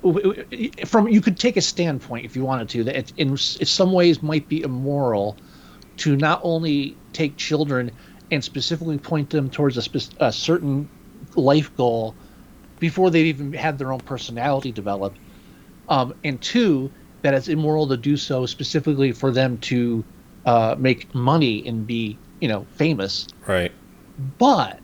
from 0.86 1.08
you 1.08 1.22
could 1.22 1.40
take 1.40 1.58
a 1.58 1.62
standpoint 1.62 2.26
if 2.26 2.36
you 2.36 2.44
wanted 2.44 2.70
to 2.70 2.84
that 2.84 2.96
it 2.96 3.14
in 3.18 3.30
in 3.30 3.38
some 3.38 3.92
ways 3.92 4.22
might 4.22 4.48
be 4.48 4.62
immoral 4.62 5.38
to 5.98 6.16
not 6.16 6.40
only 6.44 6.98
take 7.14 7.38
children 7.38 7.92
and 8.32 8.44
specifically 8.44 8.98
point 8.98 9.30
them 9.30 9.50
towards 9.50 9.78
a, 9.78 9.82
spec- 9.82 10.20
a 10.20 10.32
certain 10.32 10.90
life 11.36 11.74
goal 11.78 12.16
before 12.80 13.10
they've 13.10 13.28
even 13.28 13.54
had 13.54 13.78
their 13.78 13.94
own 13.94 14.00
personality 14.02 14.72
developed. 14.72 15.18
Um, 15.88 16.14
and 16.24 16.42
two, 16.42 16.92
that 17.22 17.34
it's 17.34 17.48
immoral 17.48 17.88
to 17.88 17.98
do 17.98 18.18
so 18.18 18.46
specifically 18.46 19.12
for 19.12 19.32
them 19.32 19.58
to 19.60 20.04
uh, 20.46 20.76
make 20.78 21.14
money 21.16 21.66
and 21.66 21.88
be, 21.88 22.18
you 22.46 22.50
know, 22.50 22.68
famous. 22.76 23.28
Right. 23.48 23.72
But 24.38 24.80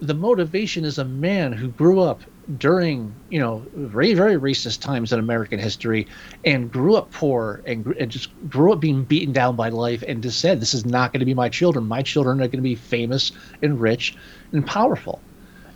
the 0.00 0.14
motivation 0.14 0.86
is 0.86 0.96
a 0.96 1.04
man 1.04 1.52
who 1.52 1.68
grew 1.68 2.00
up 2.00 2.22
during, 2.56 3.14
you 3.28 3.38
know, 3.38 3.66
very, 3.74 4.14
very 4.14 4.36
racist 4.36 4.80
times 4.80 5.12
in 5.12 5.18
American 5.18 5.58
history 5.58 6.06
and 6.42 6.72
grew 6.72 6.96
up 6.96 7.12
poor 7.12 7.60
and, 7.66 7.86
and 8.00 8.10
just 8.10 8.30
grew 8.48 8.72
up 8.72 8.80
being 8.80 9.04
beaten 9.04 9.34
down 9.34 9.56
by 9.56 9.68
life 9.68 10.02
and 10.08 10.22
just 10.22 10.40
said, 10.40 10.58
this 10.58 10.72
is 10.72 10.86
not 10.86 11.12
going 11.12 11.20
to 11.20 11.26
be 11.26 11.34
my 11.34 11.50
children. 11.50 11.86
My 11.86 12.00
children 12.00 12.38
are 12.40 12.46
going 12.46 12.52
to 12.52 12.62
be 12.62 12.76
famous 12.76 13.30
and 13.60 13.78
rich 13.78 14.16
and 14.52 14.66
powerful. 14.66 15.20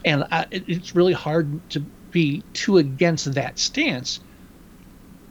And 0.06 0.24
I, 0.30 0.46
it, 0.50 0.64
it's 0.66 0.94
really 0.94 1.12
hard 1.12 1.68
to 1.72 1.80
be 2.12 2.42
too 2.54 2.78
against 2.78 3.34
that 3.34 3.58
stance. 3.58 4.20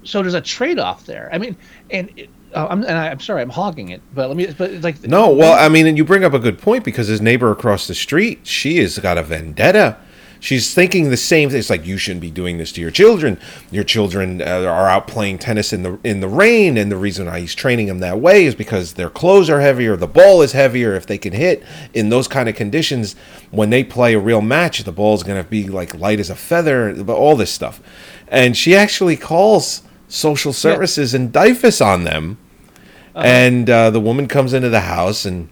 So 0.03 0.21
there's 0.21 0.35
a 0.35 0.41
trade-off 0.41 1.07
there. 1.07 1.31
I 1.33 1.39
mean, 1.39 1.57
and 1.89 2.11
it, 2.15 2.29
uh, 2.53 2.67
I'm, 2.69 2.83
and 2.83 2.97
I, 2.97 3.09
I'm 3.09 3.19
sorry, 3.19 3.41
I'm 3.41 3.49
hogging 3.49 3.89
it, 3.89 4.01
but 4.13 4.27
let 4.27 4.37
me. 4.37 4.47
But 4.57 4.71
it's 4.71 4.83
like 4.83 5.03
No, 5.03 5.29
well, 5.29 5.53
I 5.53 5.69
mean, 5.69 5.87
and 5.87 5.97
you 5.97 6.05
bring 6.05 6.23
up 6.23 6.33
a 6.33 6.39
good 6.39 6.59
point 6.59 6.83
because 6.83 7.07
his 7.07 7.21
neighbor 7.21 7.51
across 7.51 7.87
the 7.87 7.95
street, 7.95 8.47
she 8.47 8.77
has 8.77 8.97
got 8.99 9.17
a 9.17 9.23
vendetta. 9.23 9.97
She's 10.39 10.73
thinking 10.75 11.09
the 11.09 11.17
same 11.17 11.49
thing. 11.49 11.57
It's 11.57 11.69
like 11.69 11.85
you 11.85 11.97
shouldn't 11.97 12.21
be 12.21 12.29
doing 12.29 12.57
this 12.57 12.71
to 12.73 12.81
your 12.81 12.91
children. 12.91 13.39
Your 13.71 13.83
children 13.83 14.41
uh, 14.41 14.61
are 14.63 14.87
out 14.87 15.07
playing 15.07 15.39
tennis 15.39 15.73
in 15.73 15.83
the 15.83 15.99
in 16.03 16.19
the 16.19 16.27
rain, 16.27 16.77
and 16.77 16.91
the 16.91 16.97
reason 16.97 17.25
why 17.25 17.39
he's 17.39 17.55
training 17.55 17.87
them 17.87 17.99
that 17.99 18.19
way 18.19 18.45
is 18.45 18.53
because 18.53 18.93
their 18.93 19.09
clothes 19.09 19.49
are 19.49 19.59
heavier, 19.59 19.95
the 19.95 20.07
ball 20.07 20.41
is 20.41 20.51
heavier. 20.51 20.93
If 20.93 21.07
they 21.07 21.17
can 21.17 21.33
hit 21.33 21.63
in 21.93 22.09
those 22.09 22.27
kind 22.27 22.47
of 22.47 22.55
conditions, 22.55 23.15
when 23.49 23.69
they 23.69 23.83
play 23.83 24.13
a 24.13 24.19
real 24.19 24.41
match, 24.41 24.83
the 24.83 24.91
ball's 24.91 25.23
going 25.23 25.41
to 25.43 25.49
be 25.49 25.67
like 25.67 25.95
light 25.95 26.19
as 26.19 26.29
a 26.29 26.35
feather. 26.35 27.03
But 27.03 27.15
all 27.15 27.35
this 27.35 27.51
stuff, 27.51 27.81
and 28.27 28.55
she 28.55 28.75
actually 28.75 29.17
calls 29.17 29.81
social 30.07 30.53
services 30.53 31.13
and 31.13 31.31
DIFUS 31.33 31.85
on 31.85 32.03
them. 32.03 32.37
And 33.15 33.69
uh, 33.69 33.91
the 33.91 33.99
woman 34.01 34.27
comes 34.27 34.53
into 34.53 34.69
the 34.69 34.81
house, 34.81 35.23
and 35.23 35.47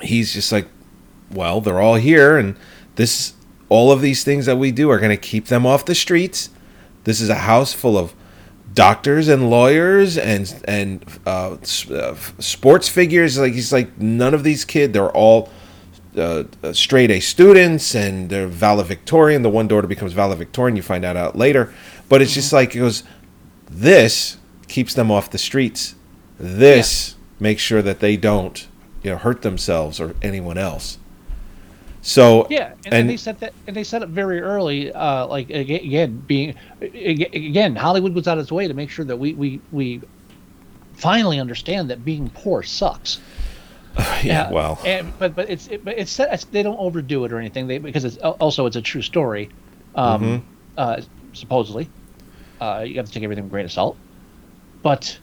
he's 0.00 0.32
just 0.32 0.50
like, 0.50 0.66
"Well, 1.30 1.60
they're 1.60 1.80
all 1.80 1.94
here, 1.94 2.36
and 2.36 2.56
this, 2.96 3.34
all 3.68 3.92
of 3.92 4.00
these 4.00 4.24
things 4.24 4.46
that 4.46 4.56
we 4.56 4.72
do 4.72 4.90
are 4.90 4.98
going 4.98 5.10
to 5.10 5.16
keep 5.16 5.46
them 5.46 5.64
off 5.64 5.84
the 5.84 5.94
streets. 5.94 6.50
This 7.04 7.20
is 7.20 7.28
a 7.28 7.36
house 7.36 7.72
full 7.72 7.96
of 7.96 8.14
doctors 8.74 9.28
and 9.28 9.48
lawyers 9.48 10.18
and 10.18 10.60
and 10.66 11.04
uh, 11.24 11.54
s- 11.62 11.88
uh, 11.88 12.16
sports 12.40 12.88
figures. 12.88 13.38
Like 13.38 13.52
he's 13.52 13.72
like, 13.72 13.96
none 14.00 14.34
of 14.34 14.42
these 14.42 14.64
kids. 14.64 14.92
They're 14.92 15.10
all." 15.10 15.50
Uh, 16.14 16.44
uh, 16.62 16.74
straight 16.74 17.10
A 17.10 17.20
students 17.20 17.94
and 17.94 18.28
they're 18.28 18.46
valedictorian. 18.46 19.40
The 19.40 19.48
one 19.48 19.66
daughter 19.66 19.86
becomes 19.86 20.12
valedictorian. 20.12 20.76
You 20.76 20.82
find 20.82 21.02
that 21.04 21.16
out 21.16 21.36
later, 21.36 21.72
but 22.10 22.20
it's 22.20 22.34
just 22.34 22.52
like 22.52 22.76
it 22.76 22.80
goes. 22.80 23.02
This 23.74 24.36
keeps 24.68 24.92
them 24.94 25.10
off 25.10 25.30
the 25.30 25.38
streets. 25.38 25.94
This 26.38 27.14
makes 27.40 27.62
sure 27.62 27.80
that 27.82 28.00
they 28.00 28.16
don't, 28.16 28.66
you 29.02 29.10
know, 29.10 29.16
hurt 29.16 29.42
themselves 29.42 29.98
or 29.98 30.14
anyone 30.22 30.58
else. 30.58 30.98
So 32.02 32.46
Yeah, 32.50 32.74
and, 32.84 32.94
and 32.94 33.08
they 33.10 33.16
set 33.16 33.38
that, 33.40 33.54
and 33.66 33.74
they 33.76 33.84
set 33.84 34.02
up 34.02 34.08
very 34.08 34.40
early. 34.40 34.92
Uh, 34.92 35.26
like 35.26 35.50
again, 35.50 36.22
being 36.26 36.54
again, 36.80 37.76
Hollywood 37.76 38.12
was 38.14 38.26
out 38.28 38.38
of 38.38 38.42
its 38.42 38.52
way 38.52 38.66
to 38.68 38.74
make 38.74 38.90
sure 38.90 39.04
that 39.04 39.16
we 39.16 39.34
we 39.34 39.60
we 39.70 40.02
finally 40.94 41.38
understand 41.40 41.90
that 41.90 42.04
being 42.04 42.28
poor 42.30 42.62
sucks. 42.62 43.20
yeah, 44.24 44.50
well, 44.50 44.80
and, 44.84 45.16
but 45.18 45.36
but 45.36 45.48
it's 45.48 45.68
it, 45.68 45.84
but 45.84 45.96
it's, 45.96 46.10
set- 46.10 46.32
it's 46.34 46.44
they 46.46 46.62
don't 46.64 46.78
overdo 46.78 47.24
it 47.24 47.32
or 47.32 47.38
anything. 47.38 47.68
They 47.68 47.78
because 47.78 48.04
it's 48.04 48.16
also 48.18 48.66
it's 48.66 48.76
a 48.76 48.82
true 48.82 49.02
story, 49.02 49.50
um, 49.94 50.22
Mm-hmm. 50.22 50.44
uh, 50.76 51.00
supposedly. 51.34 51.88
Uh, 52.62 52.82
you 52.82 52.94
have 52.96 53.06
to 53.06 53.12
take 53.12 53.22
everything 53.24 53.42
with 53.44 53.50
a 53.50 53.54
grain 53.54 53.64
of 53.64 53.72
salt. 53.72 53.96
But 54.82 55.18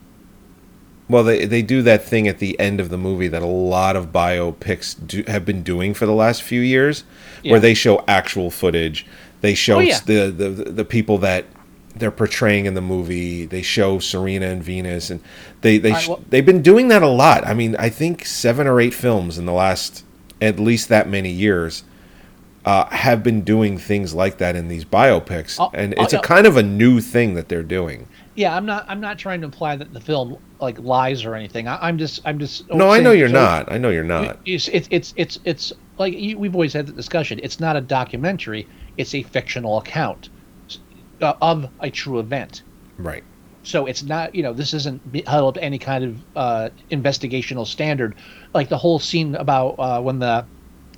well, 1.09 1.23
they 1.23 1.45
they 1.45 1.61
do 1.61 1.81
that 1.83 2.03
thing 2.03 2.27
at 2.27 2.39
the 2.39 2.59
end 2.59 2.79
of 2.79 2.89
the 2.89 2.97
movie 2.97 3.27
that 3.29 3.41
a 3.41 3.45
lot 3.47 3.95
of 3.95 4.11
biopics 4.11 4.95
do, 5.07 5.23
have 5.27 5.45
been 5.45 5.63
doing 5.63 5.93
for 5.93 6.05
the 6.05 6.13
last 6.13 6.43
few 6.43 6.61
years, 6.61 7.03
Yeah. 7.43 7.51
where 7.51 7.59
they 7.61 7.73
show 7.73 8.03
actual 8.07 8.51
footage. 8.51 9.05
They 9.41 9.53
show 9.55 9.77
Oh, 9.77 9.79
yeah. 9.79 9.99
the, 10.05 10.29
the 10.31 10.49
the 10.49 10.85
people 10.85 11.17
that 11.19 11.45
they're 11.95 12.11
portraying 12.11 12.65
in 12.65 12.73
the 12.73 12.81
movie. 12.81 13.45
They 13.45 13.61
show 13.61 13.99
Serena 13.99 14.47
and 14.47 14.61
Venus, 14.63 15.09
and 15.09 15.21
they 15.61 15.77
they 15.77 15.91
right, 15.93 16.07
well- 16.07 16.21
they've 16.29 16.45
been 16.45 16.61
doing 16.61 16.89
that 16.89 17.01
a 17.01 17.07
lot. 17.07 17.45
I 17.47 17.53
mean, 17.53 17.75
I 17.77 17.89
think 17.89 18.25
seven 18.25 18.67
or 18.67 18.79
eight 18.81 18.93
films 18.93 19.37
in 19.37 19.45
the 19.45 19.53
last 19.53 20.03
at 20.41 20.59
least 20.59 20.89
that 20.89 21.09
many 21.09 21.31
years 21.31 21.83
uh, 22.69 22.85
have 22.91 23.23
been 23.23 23.41
doing 23.41 23.77
things 23.77 24.13
like 24.13 24.37
that 24.37 24.55
in 24.55 24.67
these 24.67 24.85
biopics, 24.85 25.57
Oh, 25.59 25.71
and 25.73 25.93
oh, 25.97 26.03
it's 26.03 26.13
a 26.13 26.19
kind 26.19 26.45
of 26.45 26.55
a 26.57 26.63
new 26.63 27.01
thing 27.01 27.33
that 27.33 27.49
they're 27.49 27.63
doing. 27.63 28.07
yeah, 28.35 28.55
I'm 28.55 28.65
not 28.65 28.85
I'm 28.87 29.01
not 29.01 29.17
trying 29.17 29.41
to 29.41 29.45
imply 29.45 29.75
that 29.75 29.91
the 29.93 29.99
film 29.99 30.37
like 30.59 30.77
lies 30.79 31.25
or 31.25 31.33
anything. 31.35 31.67
I, 31.67 31.75
I'm 31.87 31.97
just 31.97 32.21
I'm 32.25 32.37
just 32.37 32.69
No, 32.69 32.89
I 32.91 32.99
know 32.99 33.11
you're 33.11 33.27
so- 33.29 33.33
not. 33.45 33.71
I 33.71 33.77
know 33.79 33.89
you're 33.89 34.03
not. 34.17 34.37
It's 34.45 34.67
it's 34.67 34.87
it's 34.91 35.13
it's, 35.17 35.39
it's 35.45 35.73
like 35.97 36.13
you, 36.13 36.37
we've 36.37 36.53
always 36.53 36.73
had 36.73 36.85
the 36.85 36.93
discussion. 36.93 37.39
It's 37.41 37.59
not 37.59 37.75
a 37.75 37.81
documentary. 37.81 38.67
It's 38.97 39.15
a 39.15 39.23
fictional 39.23 39.77
account 39.79 40.29
uh, 41.21 41.33
of 41.41 41.69
a 41.79 41.89
true 41.89 42.19
event. 42.19 42.61
Right. 42.97 43.23
So 43.63 43.87
it's 43.87 44.03
not 44.03 44.35
you 44.35 44.43
know 44.43 44.53
this 44.53 44.73
isn't 44.75 45.01
held 45.27 45.47
up 45.49 45.53
to 45.55 45.63
any 45.63 45.79
kind 45.79 46.03
of 46.03 46.11
uh, 46.35 46.69
investigational 46.91 47.65
standard, 47.65 48.13
like 48.53 48.69
the 48.69 48.77
whole 48.77 48.99
scene 48.99 49.33
about 49.35 49.75
uh, 49.79 50.01
when 50.01 50.19
the 50.19 50.45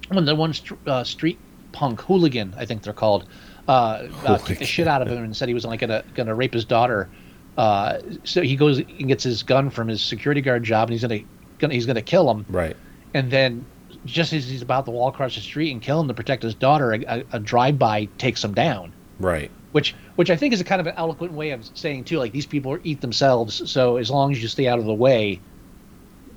when 0.09 0.25
the 0.25 0.35
one 0.35 0.53
st- 0.53 0.79
uh, 0.87 1.03
street 1.05 1.39
punk 1.71 2.01
hooligan 2.01 2.53
I 2.57 2.65
think 2.65 2.83
they're 2.83 2.93
called 2.93 3.25
uh, 3.67 4.07
uh, 4.25 4.37
kicked 4.39 4.59
the 4.59 4.65
shit 4.65 4.87
out 4.87 5.01
of 5.01 5.07
him 5.07 5.23
and 5.23 5.35
said 5.37 5.47
he 5.47 5.53
was 5.53 5.65
like 5.65 5.79
gonna 5.79 6.03
gonna 6.15 6.33
rape 6.35 6.53
his 6.53 6.65
daughter. 6.65 7.09
Uh, 7.57 7.99
so 8.23 8.41
he 8.41 8.55
goes 8.55 8.79
and 8.79 9.07
gets 9.07 9.23
his 9.23 9.43
gun 9.43 9.69
from 9.69 9.87
his 9.87 10.01
security 10.01 10.41
guard 10.41 10.63
job 10.63 10.87
and 10.89 10.93
he's 10.93 11.01
gonna, 11.01 11.19
gonna 11.59 11.73
he's 11.73 11.85
gonna 11.85 12.01
kill 12.01 12.29
him 12.31 12.45
Right. 12.49 12.75
and 13.13 13.29
then 13.29 13.65
just 14.05 14.33
as 14.33 14.49
he's 14.49 14.61
about 14.61 14.85
to 14.85 14.91
walk 14.91 15.13
across 15.13 15.35
the 15.35 15.41
street 15.41 15.71
and 15.71 15.81
kill 15.81 15.99
him 15.99 16.07
to 16.07 16.13
protect 16.13 16.41
his 16.43 16.55
daughter, 16.55 16.93
a, 16.93 17.03
a, 17.07 17.23
a 17.33 17.39
drive-by 17.39 18.05
takes 18.17 18.43
him 18.43 18.53
down. 18.53 18.91
Right. 19.19 19.51
Which, 19.73 19.93
which 20.15 20.31
I 20.31 20.35
think 20.35 20.53
is 20.55 20.61
a 20.61 20.63
kind 20.63 20.81
of 20.81 20.87
an 20.87 20.95
eloquent 20.97 21.33
way 21.33 21.51
of 21.51 21.69
saying 21.77 22.05
too, 22.05 22.17
like 22.17 22.31
these 22.31 22.47
people 22.47 22.79
eat 22.83 22.99
themselves. 23.01 23.69
So 23.69 23.97
as 23.97 24.09
long 24.09 24.31
as 24.31 24.41
you 24.41 24.47
stay 24.47 24.67
out 24.67 24.79
of 24.79 24.85
the 24.85 24.93
way, 24.93 25.39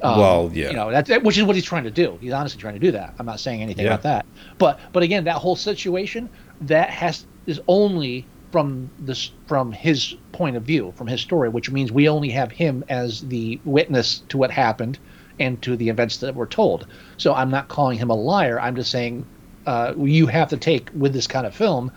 um, 0.03 0.19
Well, 0.19 0.51
yeah. 0.53 0.71
you 0.71 0.77
know 0.77 0.91
that's 0.91 1.11
which 1.23 1.39
is 1.39 1.45
what 1.45 1.57
he's 1.57 1.65
trying 1.65 1.85
to 1.85 1.91
do. 1.91 2.19
He's 2.21 2.33
honestly 2.33 2.61
trying 2.61 2.75
to 2.75 2.81
do 2.81 2.91
that. 2.93 3.15
I'm 3.19 3.27
not 3.27 3.41
saying 3.41 3.63
anything 3.63 3.85
Yeah. 3.85 3.93
about 3.95 4.03
that. 4.03 4.27
But, 4.59 4.81
but 4.93 5.03
again, 5.03 5.25
that 5.25 5.37
whole 5.37 5.57
situation 5.57 6.29
that 6.63 6.91
has 6.91 7.27
is 7.47 7.61
only 7.69 8.27
from 8.53 8.89
this 9.01 9.33
from 9.47 9.73
his 9.73 10.15
point 10.33 10.57
of 10.57 10.63
view, 10.63 10.93
from 10.97 11.07
his 11.07 11.21
story, 11.21 11.49
which 11.49 11.71
means 11.71 11.91
we 11.91 12.09
only 12.09 12.31
have 12.31 12.53
him 12.53 12.85
as 12.89 13.23
the 13.23 13.61
witness 13.65 14.23
to 14.29 14.39
what 14.39 14.51
happened 14.51 14.99
and 15.41 15.61
to 15.63 15.77
the 15.77 15.89
events 15.89 16.19
that 16.19 16.35
were 16.35 16.47
told. 16.47 16.87
So 17.17 17.35
I'm 17.35 17.51
not 17.51 17.67
calling 17.69 17.99
him 17.99 18.11
a 18.11 18.15
liar. 18.15 18.61
I'm 18.61 18.77
just 18.77 18.93
saying 18.93 19.27
uh, 19.67 19.95
you 19.99 20.27
have 20.29 20.49
to 20.51 20.57
take 20.57 20.89
with 20.95 21.13
this 21.13 21.27
kind 21.27 21.47
of 21.47 21.55
film 21.55 21.91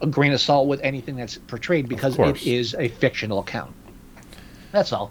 a 0.00 0.06
grain 0.06 0.32
of 0.32 0.40
salt 0.40 0.68
with 0.68 0.80
anything 0.82 1.16
that's 1.16 1.38
portrayed 1.38 1.88
because 1.88 2.16
it 2.18 2.46
is 2.46 2.74
a 2.78 2.88
fictional 2.88 3.40
account. 3.40 3.74
That's 4.70 4.92
all. 4.92 5.10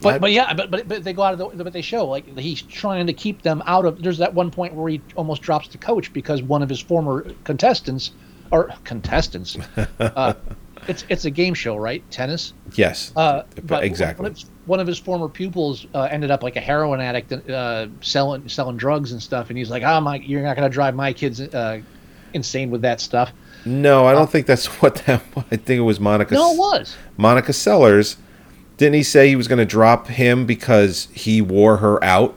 But 0.00 0.14
I- 0.14 0.18
but 0.18 0.32
yeah, 0.32 0.52
but 0.54 0.70
but 0.70 0.88
but 0.88 1.04
they 1.04 1.12
go 1.12 1.22
out 1.22 1.38
of 1.40 1.56
the 1.56 1.64
but 1.64 1.72
they 1.72 1.82
show 1.82 2.06
like 2.06 2.36
he's 2.38 2.62
trying 2.62 3.06
to 3.06 3.12
keep 3.12 3.42
them 3.42 3.62
out 3.66 3.84
of. 3.84 4.02
There's 4.02 4.18
that 4.18 4.34
one 4.34 4.50
point 4.50 4.74
where 4.74 4.88
he 4.88 5.00
almost 5.16 5.42
drops 5.42 5.68
the 5.68 5.78
coach 5.78 6.12
because 6.12 6.42
one 6.42 6.62
of 6.62 6.68
his 6.68 6.80
former 6.80 7.26
contestants 7.44 8.12
or 8.50 8.70
contestants. 8.84 9.58
uh, 10.00 10.34
it's 10.86 11.04
it's 11.08 11.24
a 11.24 11.30
game 11.30 11.54
show, 11.54 11.76
right? 11.76 12.02
Tennis. 12.10 12.54
Yes. 12.74 13.12
Uh, 13.16 13.42
but 13.64 13.84
exactly. 13.84 14.22
One 14.24 14.32
of, 14.32 14.38
one 14.66 14.80
of 14.80 14.86
his 14.86 14.98
former 14.98 15.28
pupils 15.28 15.86
uh, 15.94 16.02
ended 16.02 16.30
up 16.30 16.42
like 16.42 16.56
a 16.56 16.60
heroin 16.60 17.00
addict, 17.00 17.32
uh, 17.50 17.88
selling 18.00 18.48
selling 18.48 18.76
drugs 18.76 19.12
and 19.12 19.22
stuff, 19.22 19.48
and 19.50 19.58
he's 19.58 19.70
like, 19.70 19.82
"Oh 19.82 20.00
my, 20.00 20.16
you're 20.16 20.42
not 20.42 20.56
gonna 20.56 20.68
drive 20.68 20.94
my 20.94 21.12
kids 21.12 21.40
uh, 21.40 21.80
insane 22.32 22.70
with 22.70 22.82
that 22.82 23.00
stuff." 23.00 23.32
no, 23.64 24.06
I 24.06 24.12
don't 24.12 24.30
think 24.30 24.46
that's 24.46 24.66
what 24.82 24.94
that. 25.06 25.22
I 25.50 25.56
think 25.56 25.78
it 25.78 25.82
was 25.82 25.98
Monica. 26.00 26.34
No, 26.34 26.52
it 26.52 26.58
was. 26.58 26.96
Monica 27.16 27.52
Seles. 27.52 28.16
Didn't 28.78 28.94
he 28.94 29.02
say 29.02 29.28
he 29.28 29.36
was 29.36 29.48
going 29.48 29.58
to 29.58 29.66
drop 29.66 30.06
him 30.06 30.46
because 30.46 31.08
he 31.12 31.42
wore 31.42 31.76
her 31.78 32.02
out? 32.02 32.34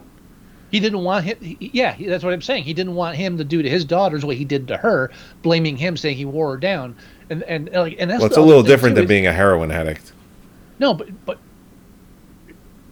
He 0.72 0.80
didn't 0.80 1.04
want 1.04 1.26
him. 1.26 1.38
he- 1.40 1.70
yeah, 1.74 1.94
he- 1.94 2.08
that's 2.08 2.24
what 2.24 2.34
I'm 2.34 2.42
saying. 2.42 2.64
He 2.64 2.74
didn't 2.74 2.96
want 2.96 3.16
him 3.16 3.38
to 3.38 3.44
do 3.44 3.62
to 3.62 3.70
his 3.70 3.86
daughters 3.86 4.26
what 4.26 4.36
he 4.38 4.44
did 4.46 4.68
to 4.70 4.78
her, 4.78 5.12
blaming 5.44 5.78
him, 5.78 5.96
saying 5.96 6.18
he 6.18 6.26
wore 6.26 6.52
her 6.52 6.58
down, 6.58 6.96
and 7.30 7.44
and 7.44 7.70
like 7.72 7.96
and 8.00 8.10
that's 8.10 8.20
Well, 8.22 8.28
it's 8.28 8.38
a 8.38 8.42
little 8.42 8.64
different 8.64 8.96
too, 8.96 9.02
than 9.02 9.08
being 9.08 9.28
a 9.28 9.34
heroin 9.34 9.70
addict. 9.72 10.14
No, 10.80 10.94
but 10.94 11.10
but 11.26 11.38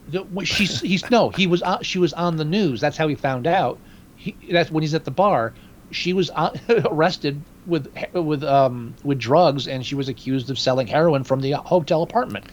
the, 0.09 0.23
what 0.23 0.47
she's 0.47 0.81
he's 0.81 1.09
no 1.09 1.29
he 1.29 1.47
was 1.47 1.61
on, 1.61 1.81
she 1.81 1.99
was 1.99 2.13
on 2.13 2.37
the 2.37 2.45
news. 2.45 2.81
That's 2.81 2.97
how 2.97 3.07
he 3.07 3.15
found 3.15 3.47
out. 3.47 3.79
He, 4.15 4.35
that's 4.51 4.69
when 4.69 4.83
he's 4.83 4.93
at 4.93 5.05
the 5.05 5.11
bar. 5.11 5.53
She 5.91 6.13
was 6.13 6.29
on, 6.31 6.59
arrested 6.69 7.41
with 7.65 7.91
with 8.13 8.43
um 8.43 8.93
with 9.03 9.17
drugs, 9.19 9.67
and 9.67 9.85
she 9.85 9.95
was 9.95 10.09
accused 10.09 10.49
of 10.49 10.59
selling 10.59 10.85
heroin 10.87 11.23
from 11.23 11.41
the 11.41 11.51
hotel 11.53 12.03
apartment. 12.03 12.45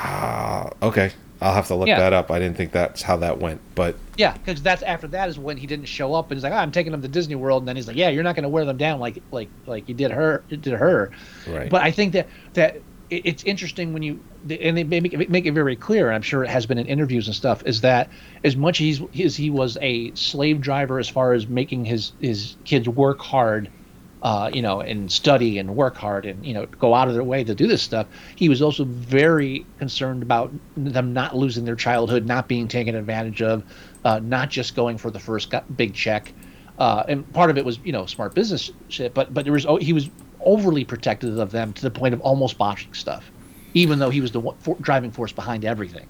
Ah, 0.00 0.70
okay. 0.82 1.10
I'll 1.40 1.54
have 1.54 1.68
to 1.68 1.74
look 1.74 1.88
Yeah. 1.88 1.98
that 1.98 2.12
up. 2.12 2.30
I 2.30 2.38
didn't 2.38 2.56
think 2.56 2.72
that's 2.72 3.02
how 3.02 3.16
that 3.18 3.38
went, 3.38 3.60
but 3.74 3.96
Yeah, 4.16 4.32
because 4.32 4.60
that's 4.60 4.82
after 4.82 5.06
that 5.08 5.28
is 5.28 5.38
when 5.38 5.56
he 5.56 5.66
didn't 5.66 5.86
show 5.86 6.14
up, 6.14 6.30
and 6.30 6.36
he's 6.38 6.42
like, 6.42 6.52
oh, 6.52 6.56
"I'm 6.56 6.72
taking 6.72 6.90
them 6.90 7.02
to 7.02 7.08
Disney 7.08 7.36
World," 7.36 7.62
and 7.62 7.68
then 7.68 7.76
he's 7.76 7.86
like, 7.86 7.96
"Yeah, 7.96 8.08
you're 8.08 8.24
not 8.24 8.34
going 8.34 8.42
to 8.42 8.48
wear 8.48 8.64
them 8.64 8.76
down 8.76 8.98
like 8.98 9.22
like 9.30 9.48
like 9.66 9.88
you 9.88 9.94
did 9.94 10.10
her, 10.10 10.42
you 10.48 10.56
did 10.56 10.72
her." 10.72 11.10
Right. 11.48 11.70
But 11.70 11.82
I 11.82 11.90
think 11.92 12.12
that 12.14 12.28
that 12.54 12.80
it's 13.10 13.42
interesting 13.44 13.92
when 13.92 14.02
you 14.02 14.18
and 14.50 14.76
they 14.76 14.84
make 14.84 15.12
it, 15.14 15.30
make 15.30 15.46
it 15.46 15.52
very 15.52 15.76
clear, 15.76 16.06
and 16.08 16.14
I'm 16.16 16.22
sure 16.22 16.42
it 16.42 16.50
has 16.50 16.66
been 16.66 16.78
in 16.78 16.86
interviews 16.86 17.26
and 17.28 17.34
stuff, 17.36 17.62
is 17.64 17.80
that 17.82 18.10
as 18.44 18.56
much 18.56 18.80
as 18.80 18.98
he's 19.12 19.24
as 19.24 19.36
he 19.36 19.50
was 19.50 19.78
a 19.80 20.12
slave 20.14 20.60
driver 20.60 20.98
as 20.98 21.08
far 21.08 21.32
as 21.34 21.46
making 21.46 21.84
his 21.84 22.12
his 22.20 22.56
kids 22.64 22.88
work 22.88 23.20
hard. 23.20 23.68
Uh, 24.20 24.50
you 24.52 24.60
know, 24.60 24.80
and 24.80 25.12
study 25.12 25.58
and 25.58 25.76
work 25.76 25.96
hard 25.96 26.26
and, 26.26 26.44
you 26.44 26.52
know, 26.52 26.66
go 26.66 26.92
out 26.92 27.06
of 27.06 27.14
their 27.14 27.22
way 27.22 27.44
to 27.44 27.54
do 27.54 27.68
this 27.68 27.80
stuff. 27.80 28.04
He 28.34 28.48
was 28.48 28.60
also 28.60 28.82
very 28.82 29.64
concerned 29.78 30.24
about 30.24 30.52
them 30.76 31.12
not 31.12 31.36
losing 31.36 31.64
their 31.64 31.76
childhood, 31.76 32.26
not 32.26 32.48
being 32.48 32.66
taken 32.66 32.96
advantage 32.96 33.42
of, 33.42 33.62
uh, 34.04 34.18
not 34.18 34.50
just 34.50 34.74
going 34.74 34.98
for 34.98 35.12
the 35.12 35.20
first 35.20 35.54
big 35.76 35.94
check. 35.94 36.32
Uh, 36.80 37.04
and 37.06 37.32
part 37.32 37.48
of 37.48 37.58
it 37.58 37.64
was, 37.64 37.78
you 37.84 37.92
know, 37.92 38.06
smart 38.06 38.34
business 38.34 38.72
shit, 38.88 39.14
but 39.14 39.32
but 39.32 39.44
there 39.44 39.52
was 39.52 39.64
oh, 39.66 39.76
he 39.76 39.92
was 39.92 40.10
overly 40.40 40.84
protective 40.84 41.38
of 41.38 41.52
them 41.52 41.72
to 41.74 41.82
the 41.82 41.90
point 41.90 42.12
of 42.12 42.20
almost 42.20 42.58
botching 42.58 42.94
stuff, 42.94 43.30
even 43.74 44.00
though 44.00 44.10
he 44.10 44.20
was 44.20 44.32
the 44.32 44.40
one, 44.40 44.56
for, 44.58 44.76
driving 44.80 45.12
force 45.12 45.30
behind 45.30 45.64
everything. 45.64 46.06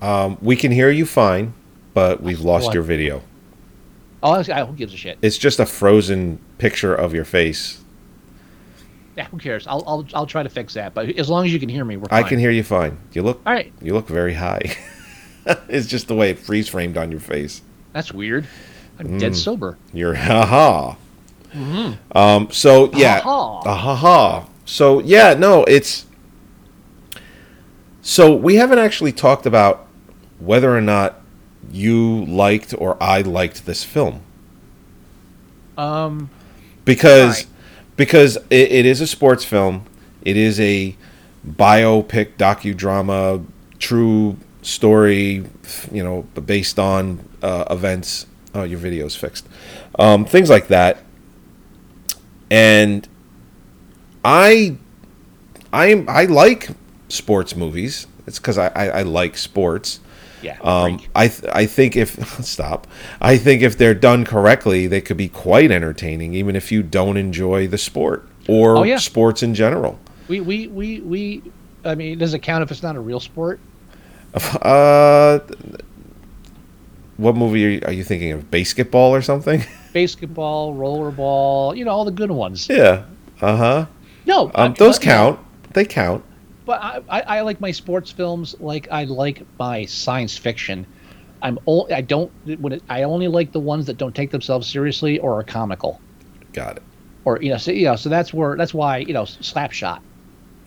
um, 0.00 0.38
we 0.40 0.56
can 0.56 0.72
hear 0.72 0.90
you 0.90 1.04
fine, 1.04 1.52
but 1.92 2.22
we've 2.22 2.40
lost 2.40 2.66
What? 2.66 2.74
your 2.74 2.82
video. 2.82 3.22
Oh, 4.22 4.32
I, 4.32 4.64
who 4.64 4.72
gives 4.74 4.92
a 4.92 4.96
shit? 4.96 5.18
It's 5.22 5.38
just 5.38 5.60
a 5.60 5.66
frozen 5.66 6.38
picture 6.58 6.94
of 6.94 7.14
your 7.14 7.24
face. 7.24 7.82
Yeah, 9.16 9.24
who 9.26 9.38
cares? 9.38 9.66
I'll, 9.66 9.82
I'll 9.86 10.06
I'll 10.14 10.26
try 10.26 10.42
to 10.42 10.48
fix 10.48 10.74
that. 10.74 10.94
But 10.94 11.08
as 11.18 11.28
long 11.28 11.44
as 11.44 11.52
you 11.52 11.58
can 11.58 11.68
hear 11.68 11.84
me, 11.84 11.96
we're 11.96 12.06
I 12.10 12.22
can 12.22 12.38
hear 12.38 12.50
you 12.50 12.62
fine. 12.62 12.98
You 13.12 13.22
look 13.22 13.40
All 13.46 13.52
right, 13.52 13.72
you 13.82 13.92
look 13.94 14.06
very 14.08 14.34
high. 14.34 14.76
it's 15.68 15.86
just 15.86 16.06
the 16.08 16.14
way 16.14 16.30
it 16.30 16.38
freeze 16.38 16.68
framed 16.68 16.96
on 16.96 17.10
your 17.10 17.20
face. 17.20 17.62
that's 17.92 18.12
weird. 18.12 18.46
I'm 18.98 19.06
Mm. 19.08 19.20
dead 19.20 19.36
sober. 19.36 19.76
You're 19.92 20.14
haha. 20.14 20.94
Um. 22.12 22.48
So 22.50 22.92
yeah. 22.92 23.20
Ha-ha. 23.20 23.60
A 23.70 23.74
haha. 23.74 24.44
So 24.64 25.00
yeah. 25.00 25.34
No. 25.34 25.64
It's. 25.64 26.06
So 28.02 28.34
we 28.34 28.56
haven't 28.56 28.78
actually 28.78 29.12
talked 29.12 29.46
about 29.46 29.86
whether 30.38 30.74
or 30.76 30.80
not 30.80 31.20
you 31.70 32.24
liked 32.26 32.74
or 32.78 32.96
I 33.02 33.20
liked 33.22 33.66
this 33.66 33.84
film 33.84 34.20
Um, 35.76 36.30
because 36.84 37.44
Right. 37.44 37.46
because 37.96 38.36
it, 38.50 38.72
it 38.72 38.86
is 38.86 39.00
a 39.00 39.06
sports 39.06 39.44
film. 39.44 39.84
It 40.22 40.36
is 40.36 40.58
a 40.60 40.96
biopic 41.48 42.36
docudrama, 42.36 43.44
true 43.78 44.36
story, 44.62 45.44
you 45.92 46.02
know, 46.02 46.22
based 46.44 46.78
on 46.78 47.20
uh, 47.42 47.64
events. 47.70 48.26
Oh, 48.54 48.64
your 48.64 48.78
video's 48.78 49.14
fixed. 49.14 49.46
Um, 49.98 50.24
things 50.24 50.50
like 50.50 50.68
that. 50.68 51.02
And 52.50 53.06
I, 54.24 54.76
I 55.72 55.86
am 55.88 56.08
I 56.08 56.24
like 56.24 56.70
sports 57.08 57.54
movies. 57.54 58.06
It's 58.26 58.38
because 58.38 58.58
I, 58.58 58.68
I, 58.68 58.86
I 58.88 59.02
like 59.02 59.36
sports. 59.36 60.00
Yeah. 60.42 60.58
Um. 60.62 61.00
I 61.14 61.28
th- 61.28 61.50
I 61.54 61.66
think 61.66 61.96
if 61.96 62.18
stop, 62.44 62.86
I 63.20 63.36
think 63.38 63.62
if 63.62 63.76
they're 63.78 63.94
done 63.94 64.24
correctly, 64.24 64.86
they 64.86 65.00
could 65.00 65.16
be 65.16 65.28
quite 65.28 65.70
entertaining, 65.70 66.34
even 66.34 66.54
if 66.56 66.70
you 66.72 66.82
don't 66.82 67.16
enjoy 67.16 67.66
the 67.68 67.78
sport 67.78 68.28
or 68.48 68.76
Oh, 68.78 68.82
yeah. 68.84 68.98
sports 68.98 69.42
in 69.42 69.54
general. 69.54 69.98
we 70.28 70.40
we 70.40 70.66
we 70.68 71.00
we. 71.00 71.42
I 71.84 71.94
mean, 71.94 72.18
does 72.18 72.34
it 72.34 72.40
count 72.40 72.62
if 72.62 72.70
it's 72.70 72.82
not 72.82 72.96
a 72.96 73.00
real 73.00 73.20
sport? 73.20 73.60
Uh, 74.62 75.38
what 77.16 77.34
movie 77.34 77.66
are 77.66 77.68
you, 77.70 77.80
are 77.86 77.92
you 77.92 78.04
thinking 78.04 78.32
of? 78.32 78.50
Basketball 78.50 79.12
or 79.14 79.22
something? 79.22 79.64
Basketball, 79.92 80.74
rollerball, 80.74 81.76
you 81.76 81.84
know, 81.84 81.90
all 81.90 82.04
the 82.04 82.10
good 82.12 82.30
ones. 82.30 82.68
yeah. 82.68 83.04
Uh 83.40 83.56
huh. 83.56 83.86
No, 84.26 84.50
Um, 84.54 84.74
those 84.74 84.98
but, 84.98 85.04
you 85.04 85.10
know, 85.10 85.14
count. 85.16 85.40
They 85.74 85.84
count. 85.84 86.24
But 86.68 86.82
I, 86.82 87.00
I, 87.08 87.20
I 87.38 87.40
like 87.40 87.62
my 87.62 87.70
sports 87.70 88.10
films 88.12 88.54
like 88.60 88.88
I 88.90 89.04
like 89.04 89.42
my 89.58 89.86
science 89.86 90.36
fiction. 90.36 90.86
I'm 91.40 91.58
o- 91.66 91.88
I 91.90 92.02
don't 92.02 92.30
when 92.60 92.74
it, 92.74 92.82
I 92.90 93.04
only 93.04 93.26
like 93.26 93.52
the 93.52 93.58
ones 93.60 93.86
that 93.86 93.96
don't 93.96 94.14
take 94.14 94.30
themselves 94.32 94.66
seriously 94.68 95.18
or 95.18 95.38
are 95.40 95.42
comical 95.44 95.98
Got 96.52 96.76
it. 96.76 96.82
or 97.24 97.40
you 97.40 97.48
know 97.52 97.56
so 97.56 97.70
you 97.70 97.84
know 97.86 97.96
so 97.96 98.10
that's 98.10 98.34
where 98.34 98.54
that's 98.54 98.74
why 98.74 98.98
you 98.98 99.14
know 99.14 99.22
Slapshot. 99.22 100.00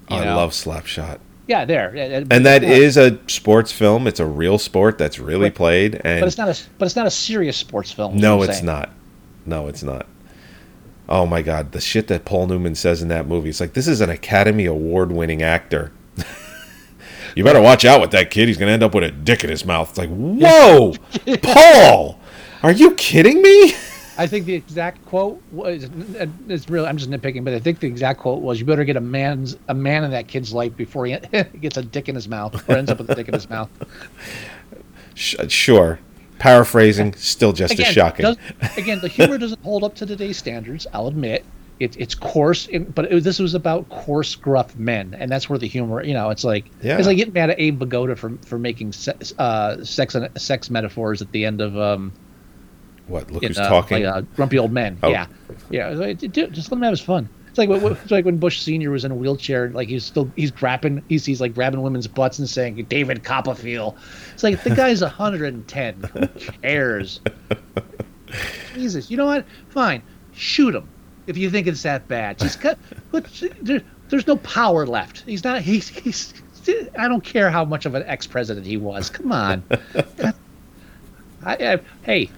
Oh, 0.10 0.16
you 0.16 0.22
I 0.22 0.26
know? 0.26 0.38
love 0.38 0.54
Slapshot. 0.54 1.20
Yeah, 1.48 1.66
there. 1.66 1.90
And 1.96 2.34
And 2.34 2.46
that 2.48 2.64
is 2.64 2.98
a 2.98 3.20
sports 3.28 3.72
film. 3.72 4.08
It's 4.08 4.20
a 4.20 4.26
real 4.26 4.58
sport 4.58 4.98
that's 4.98 5.20
really 5.20 5.50
But- 5.50 5.56
played. 5.56 5.92
but 6.04 6.24
it's 6.24 6.38
not 6.40 6.50
a 6.50 6.60
but 6.80 6.86
it's 6.88 6.96
not 6.96 7.06
a 7.06 7.12
serious 7.12 7.58
sports 7.58 7.92
film. 7.92 8.18
No, 8.18 8.42
it's 8.42 8.54
saying. 8.56 8.66
not. 8.66 8.90
No, 9.46 9.68
it's 9.68 9.84
not. 9.84 10.08
Oh 11.12 11.26
my 11.26 11.42
god, 11.42 11.74
the 11.74 11.82
shit 11.82 12.08
that 12.08 12.24
Paul 12.24 12.48
Newman 12.48 12.74
says 12.74 13.02
in 13.02 13.10
that 13.10 13.28
movie. 13.28 13.50
It's 13.50 13.60
like 13.60 13.74
this 13.74 13.86
is 13.86 14.00
an 14.00 14.10
Academy 14.10 14.66
Award 14.66 15.12
winning 15.12 15.42
actor. 15.42 15.92
you 17.36 17.44
better 17.44 17.60
watch 17.60 17.84
out 17.84 18.00
with 18.00 18.12
that 18.12 18.32
kid. 18.32 18.48
He's 18.48 18.58
gonna 18.58 18.72
end 18.72 18.82
up 18.82 18.96
with 18.96 19.04
a 19.04 19.12
dick 19.12 19.44
in 19.44 19.50
his 19.50 19.66
mouth. 19.66 19.90
It's 19.90 19.98
like, 19.98 20.10
whoa, 20.10 20.94
Paul, 21.44 22.18
are 22.64 22.72
you 22.72 22.96
kidding 22.96 23.42
me? 23.42 23.74
I 24.18 24.26
think 24.26 24.46
the 24.46 24.54
exact 24.54 25.06
quote 25.06 25.42
was 25.52 25.90
it's 26.48 26.70
real. 26.70 26.86
I'm 26.86 26.96
just 26.96 27.12
nitpicking, 27.12 27.44
but 27.44 27.54
I 27.54 27.60
think 27.60 27.82
the 27.82 27.88
exact 27.88 28.22
quote 28.22 28.42
was, 28.42 28.62
"You 28.62 28.66
better 28.66 28.86
get 28.86 28.96
a 28.96 29.02
man's 29.02 29.58
a 29.68 29.74
man 29.74 30.06
in 30.06 30.12
that 30.12 30.30
kid's 30.30 30.54
life 30.54 30.78
before 30.78 31.08
he 31.08 31.18
gets 31.60 31.76
a 31.76 31.84
dick 31.84 32.08
in 32.08 32.16
his 32.16 32.30
mouth 32.30 32.70
or 32.70 32.78
ends 32.78 32.90
up 32.90 33.00
with 33.00 33.10
a 33.10 33.16
dick 33.16 33.28
in 33.28 33.34
his 33.34 33.50
mouth." 33.50 33.70
Sure. 35.14 36.00
Paraphrasing, 36.42 37.14
still 37.14 37.54
just 37.54 37.80
as 37.80 37.86
shocking. 37.88 38.24
does- 38.24 38.38
again, 38.78 39.00
the 39.00 39.08
humor 39.08 39.38
doesn't 39.38 39.62
hold 39.64 39.84
up 39.84 39.94
to 39.96 40.06
today's 40.06 40.38
standards. 40.38 40.88
I'll 40.92 41.08
admit 41.08 41.46
it, 41.80 41.96
it's 42.00 42.16
coarse, 42.16 42.68
but 42.96 43.12
it, 43.12 43.24
this 43.24 43.38
was 43.40 43.54
about 43.54 43.88
coarse, 43.90 44.36
gruff 44.36 44.76
men, 44.76 45.16
and 45.20 45.32
that's 45.32 45.50
where 45.50 45.60
the 45.60 45.68
humor. 45.68 46.04
You 46.04 46.14
know, 46.16 46.30
it's 46.32 46.44
like 46.44 46.66
Yeah. 46.82 46.98
it's 46.98 47.08
like 47.08 47.18
getting 47.18 47.34
mad 47.34 47.50
at 47.52 47.60
Abe 47.60 47.82
Vigoda 47.82 48.18
for 48.18 48.32
for 48.46 48.58
making 48.60 48.92
se- 48.94 49.14
uh, 49.38 49.84
sex 49.84 50.16
and 50.16 50.30
sex 50.40 50.70
metaphors 50.70 51.22
at 51.22 51.32
the 51.32 51.46
end 51.46 51.62
of 51.62 51.78
um, 51.78 52.12
what? 53.08 53.30
Look 53.32 53.44
in, 53.44 53.50
who's 53.50 53.60
uh, 53.60 53.68
talking. 53.70 54.04
like, 54.04 54.16
uh, 54.16 54.22
Grumpy 54.36 54.58
Old 54.60 54.72
Men. 54.72 54.98
Oh. 55.04 55.10
Yeah, 55.10 55.28
yeah. 55.70 55.90
like, 55.90 56.20
Dude, 56.20 56.54
just 56.54 56.72
let 56.72 56.78
him 56.78 56.84
have 56.84 56.92
his 56.92 57.02
fun. 57.02 57.30
It's 57.52 57.58
like 57.58 57.70
when- 57.70 57.86
it's 57.86 58.12
like 58.12 58.26
when 58.26 58.38
Bush 58.38 58.62
Senior 58.62 58.90
was 58.92 59.06
in 59.06 59.12
a 59.12 59.16
wheelchair, 59.16 59.70
like 59.70 59.88
he's 59.90 60.04
still 60.06 60.32
he's 60.36 60.52
grabbing 60.52 61.04
he's 61.10 61.26
he's 61.26 61.40
like 61.42 61.54
grabbing 61.54 61.82
women's 61.82 62.08
butts 62.08 62.40
and 62.40 62.50
saying 62.50 62.84
David 62.90 63.24
Copperfield. 63.24 63.98
It's 64.34 64.44
like 64.44 64.64
the 64.64 64.70
guy's 64.76 65.02
110. 65.02 65.96
Who 66.14 66.28
cares? 66.62 67.20
Jesus, 68.74 69.12
you 69.12 69.18
know 69.18 69.26
what? 69.26 69.46
Fine, 69.70 70.02
shoot 70.34 70.74
him 70.74 70.88
if 71.28 71.38
you 71.38 71.50
think 71.50 71.68
it's 71.68 71.84
that 71.84 72.08
bad. 72.08 72.40
Just 72.40 72.62
cut. 72.62 72.80
But 73.12 73.28
there, 73.62 73.82
there's 74.10 74.28
no 74.28 74.38
power 74.38 74.86
left. 74.86 75.22
He's 75.26 75.44
not. 75.44 75.62
He's 75.62 75.90
he's. 75.90 76.34
I 76.98 77.08
don't 77.08 77.24
care 77.24 77.50
how 77.50 77.66
much 77.66 77.86
of 77.86 77.96
an 77.96 78.04
ex-president 78.06 78.66
he 78.66 78.78
was. 78.78 79.10
Come 79.10 79.32
on. 79.32 79.64
I, 81.44 81.56
I, 81.56 81.80
hey, 82.04 82.30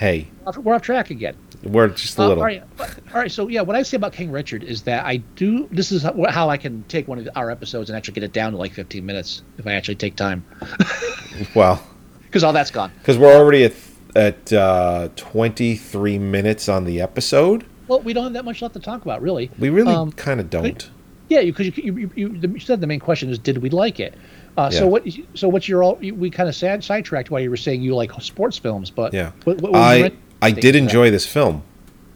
hey, 0.00 0.26
we're 0.62 0.74
off 0.74 0.80
track 0.82 1.10
again. 1.10 1.36
we're 1.62 1.88
just 1.88 2.18
a 2.18 2.22
Uh, 2.22 2.28
little. 2.28 2.42
all, 2.42 2.46
right, 2.46 2.62
all 2.80 3.20
right. 3.20 3.30
So 3.30 3.48
yeah, 3.48 3.60
what 3.60 3.76
I 3.76 3.82
say 3.82 3.96
about 3.98 4.12
King 4.14 4.32
Richard 4.32 4.64
is 4.64 4.82
that 4.82 5.04
I 5.04 5.18
do. 5.36 5.68
This 5.70 5.92
is 5.92 6.02
how, 6.02 6.48
I 6.48 6.56
can 6.56 6.82
take 6.88 7.06
one 7.06 7.18
of 7.18 7.28
our 7.36 7.50
episodes 7.50 7.90
and 7.90 7.96
actually 7.96 8.14
get 8.14 8.24
it 8.24 8.32
down 8.32 8.52
to 8.52 8.58
like 8.58 8.72
15 8.72 9.04
minutes 9.04 9.42
if 9.58 9.66
I 9.66 9.72
actually 9.74 9.96
take 9.96 10.16
time, 10.16 10.44
Well, 11.54 11.86
because 12.22 12.42
all 12.42 12.52
that's 12.54 12.70
gone. 12.70 12.90
because 12.98 13.18
we're 13.18 13.34
already 13.36 13.64
at 13.64 13.74
at 14.16 14.52
uh, 14.52 15.08
23 15.14 16.18
minutes 16.18 16.68
on 16.68 16.84
the 16.84 17.00
episode. 17.00 17.64
Well, 17.86 18.00
we 18.00 18.12
don't 18.12 18.24
have 18.24 18.32
that 18.32 18.44
much 18.44 18.60
left 18.62 18.74
to 18.74 18.80
talk 18.80 19.02
about, 19.02 19.22
really. 19.22 19.50
We 19.58 19.68
really 19.70 19.94
Um, 19.94 20.10
kind 20.12 20.40
of 20.40 20.50
don't. 20.50 20.90
Yeah, 21.28 21.42
because 21.42 21.66
you, 21.66 21.72
you, 21.84 21.96
you, 21.96 22.10
you, 22.16 22.50
you 22.54 22.58
said 22.58 22.80
the 22.80 22.88
main 22.88 22.98
question 22.98 23.30
is, 23.30 23.38
did 23.38 23.58
we 23.58 23.70
like 23.70 24.00
it? 24.00 24.14
Uh, 24.56 24.70
So 24.70 24.86
what? 24.86 25.06
So 25.34 25.48
what's 25.48 25.68
your 25.68 25.82
all? 25.82 25.94
We 25.96 26.30
kind 26.30 26.48
of 26.48 26.54
sad 26.54 26.82
sidetracked 26.84 27.30
while 27.30 27.40
you 27.40 27.50
were 27.50 27.56
saying 27.56 27.82
you 27.82 27.94
like 27.94 28.12
sports 28.20 28.58
films, 28.58 28.90
but 28.90 29.12
Yeah. 29.14 29.32
what, 29.44 29.60
what 29.60 29.74
I 29.74 30.12
I 30.42 30.50
did 30.50 30.62
to 30.62 30.72
that? 30.72 30.78
enjoy 30.78 31.10
this 31.10 31.26
film. 31.26 31.62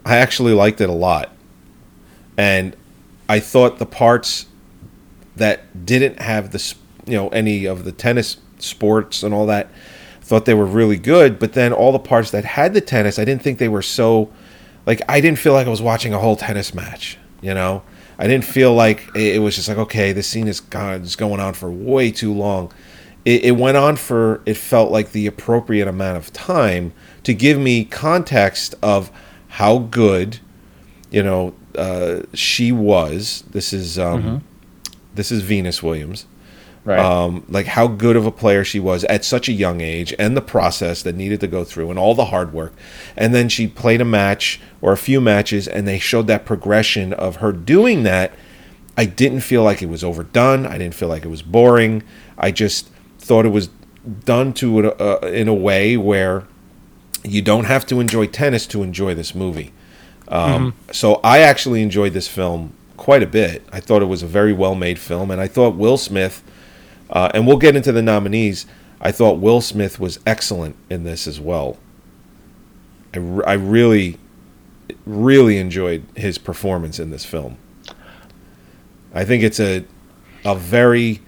I 0.05 0.17
actually 0.17 0.53
liked 0.53 0.81
it 0.81 0.89
a 0.89 0.93
lot. 0.95 1.31
And 2.37 2.77
I 3.29 3.41
thought 3.41 3.79
the 3.79 3.87
parts 3.87 4.47
that 5.37 5.87
didn't 5.87 6.21
have 6.21 6.51
the 6.53 6.75
you 7.07 7.17
know 7.17 7.29
any 7.29 7.65
of 7.65 7.85
the 7.85 7.93
tennis 7.93 8.39
sports 8.59 9.23
and 9.23 9.35
all 9.35 9.47
that 9.47 9.69
thought 10.21 10.47
they 10.47 10.55
were 10.55 10.65
really 10.65 10.97
good, 10.97 11.39
but 11.39 11.53
then 11.53 11.71
all 11.73 11.93
the 11.93 11.99
parts 11.99 12.31
that 12.31 12.45
had 12.47 12.73
the 12.73 12.81
tennis, 12.81 13.19
I 13.19 13.27
didn't 13.27 13.43
think 13.43 13.59
they 13.59 13.69
were 13.69 13.83
so 13.83 14.31
like 14.87 15.03
I 15.09 15.21
didn't 15.21 15.39
feel 15.39 15.53
like 15.53 15.67
I 15.67 15.71
was 15.71 15.83
watching 15.83 16.13
a 16.15 16.19
whole 16.19 16.37
tennis 16.37 16.75
match, 16.75 17.19
you 17.43 17.53
know? 17.55 17.83
I 18.19 18.27
didn't 18.27 18.45
feel 18.45 18.75
like 18.75 19.15
it 19.15 19.41
was 19.41 19.57
just 19.57 19.69
like 19.69 19.79
okay, 19.79 20.13
this 20.13 20.27
scene 20.27 20.49
is 20.49 20.61
gone, 20.61 21.03
is 21.03 21.17
going 21.17 21.41
on 21.41 21.55
for 21.55 21.71
way 21.71 22.11
too 22.11 22.33
long. 22.33 22.73
It, 23.25 23.45
it 23.45 23.51
went 23.53 23.77
on 23.77 23.97
for 23.97 24.43
it 24.47 24.57
felt 24.57 24.91
like 24.91 25.13
the 25.13 25.27
appropriate 25.27 25.89
amount 25.89 26.19
of 26.19 26.33
time 26.33 26.93
to 27.25 27.33
give 27.35 27.59
me 27.59 27.85
context 27.85 28.75
of 28.83 29.11
how 29.49 29.79
good, 29.79 30.41
you 31.11 31.23
know, 31.23 31.55
uh, 31.77 32.23
she 32.35 32.71
was. 32.73 33.45
This 33.51 33.73
is 33.73 33.99
um, 33.99 34.45
this 35.15 35.33
is 35.33 35.43
Venus 35.43 35.83
Williams. 35.83 36.27
Right. 36.85 36.99
um, 36.99 37.47
like 37.49 37.65
how 37.65 37.87
good 37.87 38.15
of 38.15 38.27
a 38.27 38.31
player 38.31 38.63
she 38.63 38.79
was 38.79 39.05
at 39.05 39.25
such 39.25 39.49
a 39.49 39.53
young 39.53 39.81
age 39.81 40.13
and 40.19 40.37
the 40.37 40.43
process 40.43 41.03
that 41.03 41.15
needed 41.15 41.41
to 41.41 41.47
go 41.47 41.65
through 41.65 41.89
and 41.89 41.99
all 41.99 42.15
the 42.15 42.27
hard 42.27 42.53
work. 42.53 42.75
And 43.17 43.35
then 43.35 43.49
she 43.49 43.67
played 43.67 44.03
a 44.03 44.05
match 44.05 44.61
or 44.83 44.93
a 44.93 44.99
few 44.99 45.19
matches 45.21 45.67
and 45.67 45.89
they 45.89 45.99
showed 45.99 46.27
that 46.27 46.45
progression 46.45 47.15
of 47.15 47.37
her 47.37 47.53
doing 47.53 48.03
that. 48.03 48.33
I 48.99 49.07
didn't 49.07 49.41
feel 49.41 49.63
like 49.63 49.81
it 49.81 49.89
was 49.89 50.05
overdone. 50.05 50.67
I 50.67 50.77
didn't 50.77 50.95
feel 50.95 51.09
like 51.09 51.25
it 51.25 51.29
was 51.29 51.41
boring. 51.41 52.03
I 52.37 52.51
just 52.51 52.91
thought 53.19 53.47
it 53.47 53.53
was 53.53 53.71
done 54.27 54.53
to 54.53 54.81
it 54.81 55.01
uh, 55.01 55.27
in 55.27 55.49
a 55.49 55.55
way 55.55 55.97
where 55.97 56.45
you 57.25 57.41
don't 57.41 57.65
have 57.65 57.87
to 57.87 57.99
enjoy 58.01 58.27
tennis 58.27 58.67
to 58.67 58.83
enjoy 58.83 59.15
this 59.15 59.35
movie. 59.35 59.73
Um, 60.29 60.75
So 60.93 61.21
I 61.25 61.39
actually 61.39 61.83
enjoyed 61.83 62.13
this 62.13 62.29
film 62.29 62.75
quite 62.97 63.23
a 63.23 63.27
bit. 63.27 63.67
I 63.73 63.81
thought 63.81 64.03
it 64.03 64.07
was 64.07 64.23
a 64.23 64.27
very 64.27 64.53
well 64.53 64.75
made 64.75 64.99
film, 64.99 65.31
and 65.31 65.41
I 65.41 65.49
thought 65.49 65.75
Will 65.77 65.97
Smith, 65.97 66.43
uh, 67.15 67.31
and 67.33 67.47
we'll 67.47 67.57
get 67.57 67.77
into 67.77 67.93
the 67.93 68.03
nominees. 68.03 68.67
I 69.01 69.13
thought 69.13 69.39
Will 69.39 69.61
Smith 69.61 70.01
was 70.01 70.19
excellent 70.27 70.77
in 70.91 71.05
this 71.05 71.27
as 71.27 71.41
well. 71.41 71.79
I, 73.15 73.19
I 73.47 73.53
really, 73.55 74.19
really 75.07 75.59
enjoyed 75.59 76.05
his 76.17 76.37
performance 76.39 76.99
in 76.99 77.11
this 77.11 77.25
film. 77.25 77.57
I 79.15 79.25
think 79.25 79.45
it's 79.45 79.61
a, 79.61 79.85
a 80.45 80.57
very, 80.57 81.23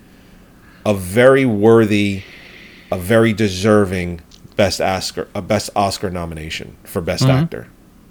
a 0.85 0.92
very 0.92 1.46
worthy, 1.46 2.25
a 2.90 2.99
very 2.99 3.33
deserving 3.33 4.22
best 4.57 4.81
Oscar, 4.81 5.29
a 5.35 5.42
best 5.42 5.70
Oscar 5.77 6.11
nomination 6.11 6.77
for 6.83 7.01
best 7.01 7.25
actor, 7.25 7.68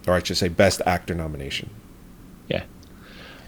or 0.07 0.13
I 0.13 0.23
should 0.23 0.37
say 0.37 0.47
best 0.47 0.81
actor 0.85 1.13
nomination. 1.13 1.69
Yeah. 2.47 2.63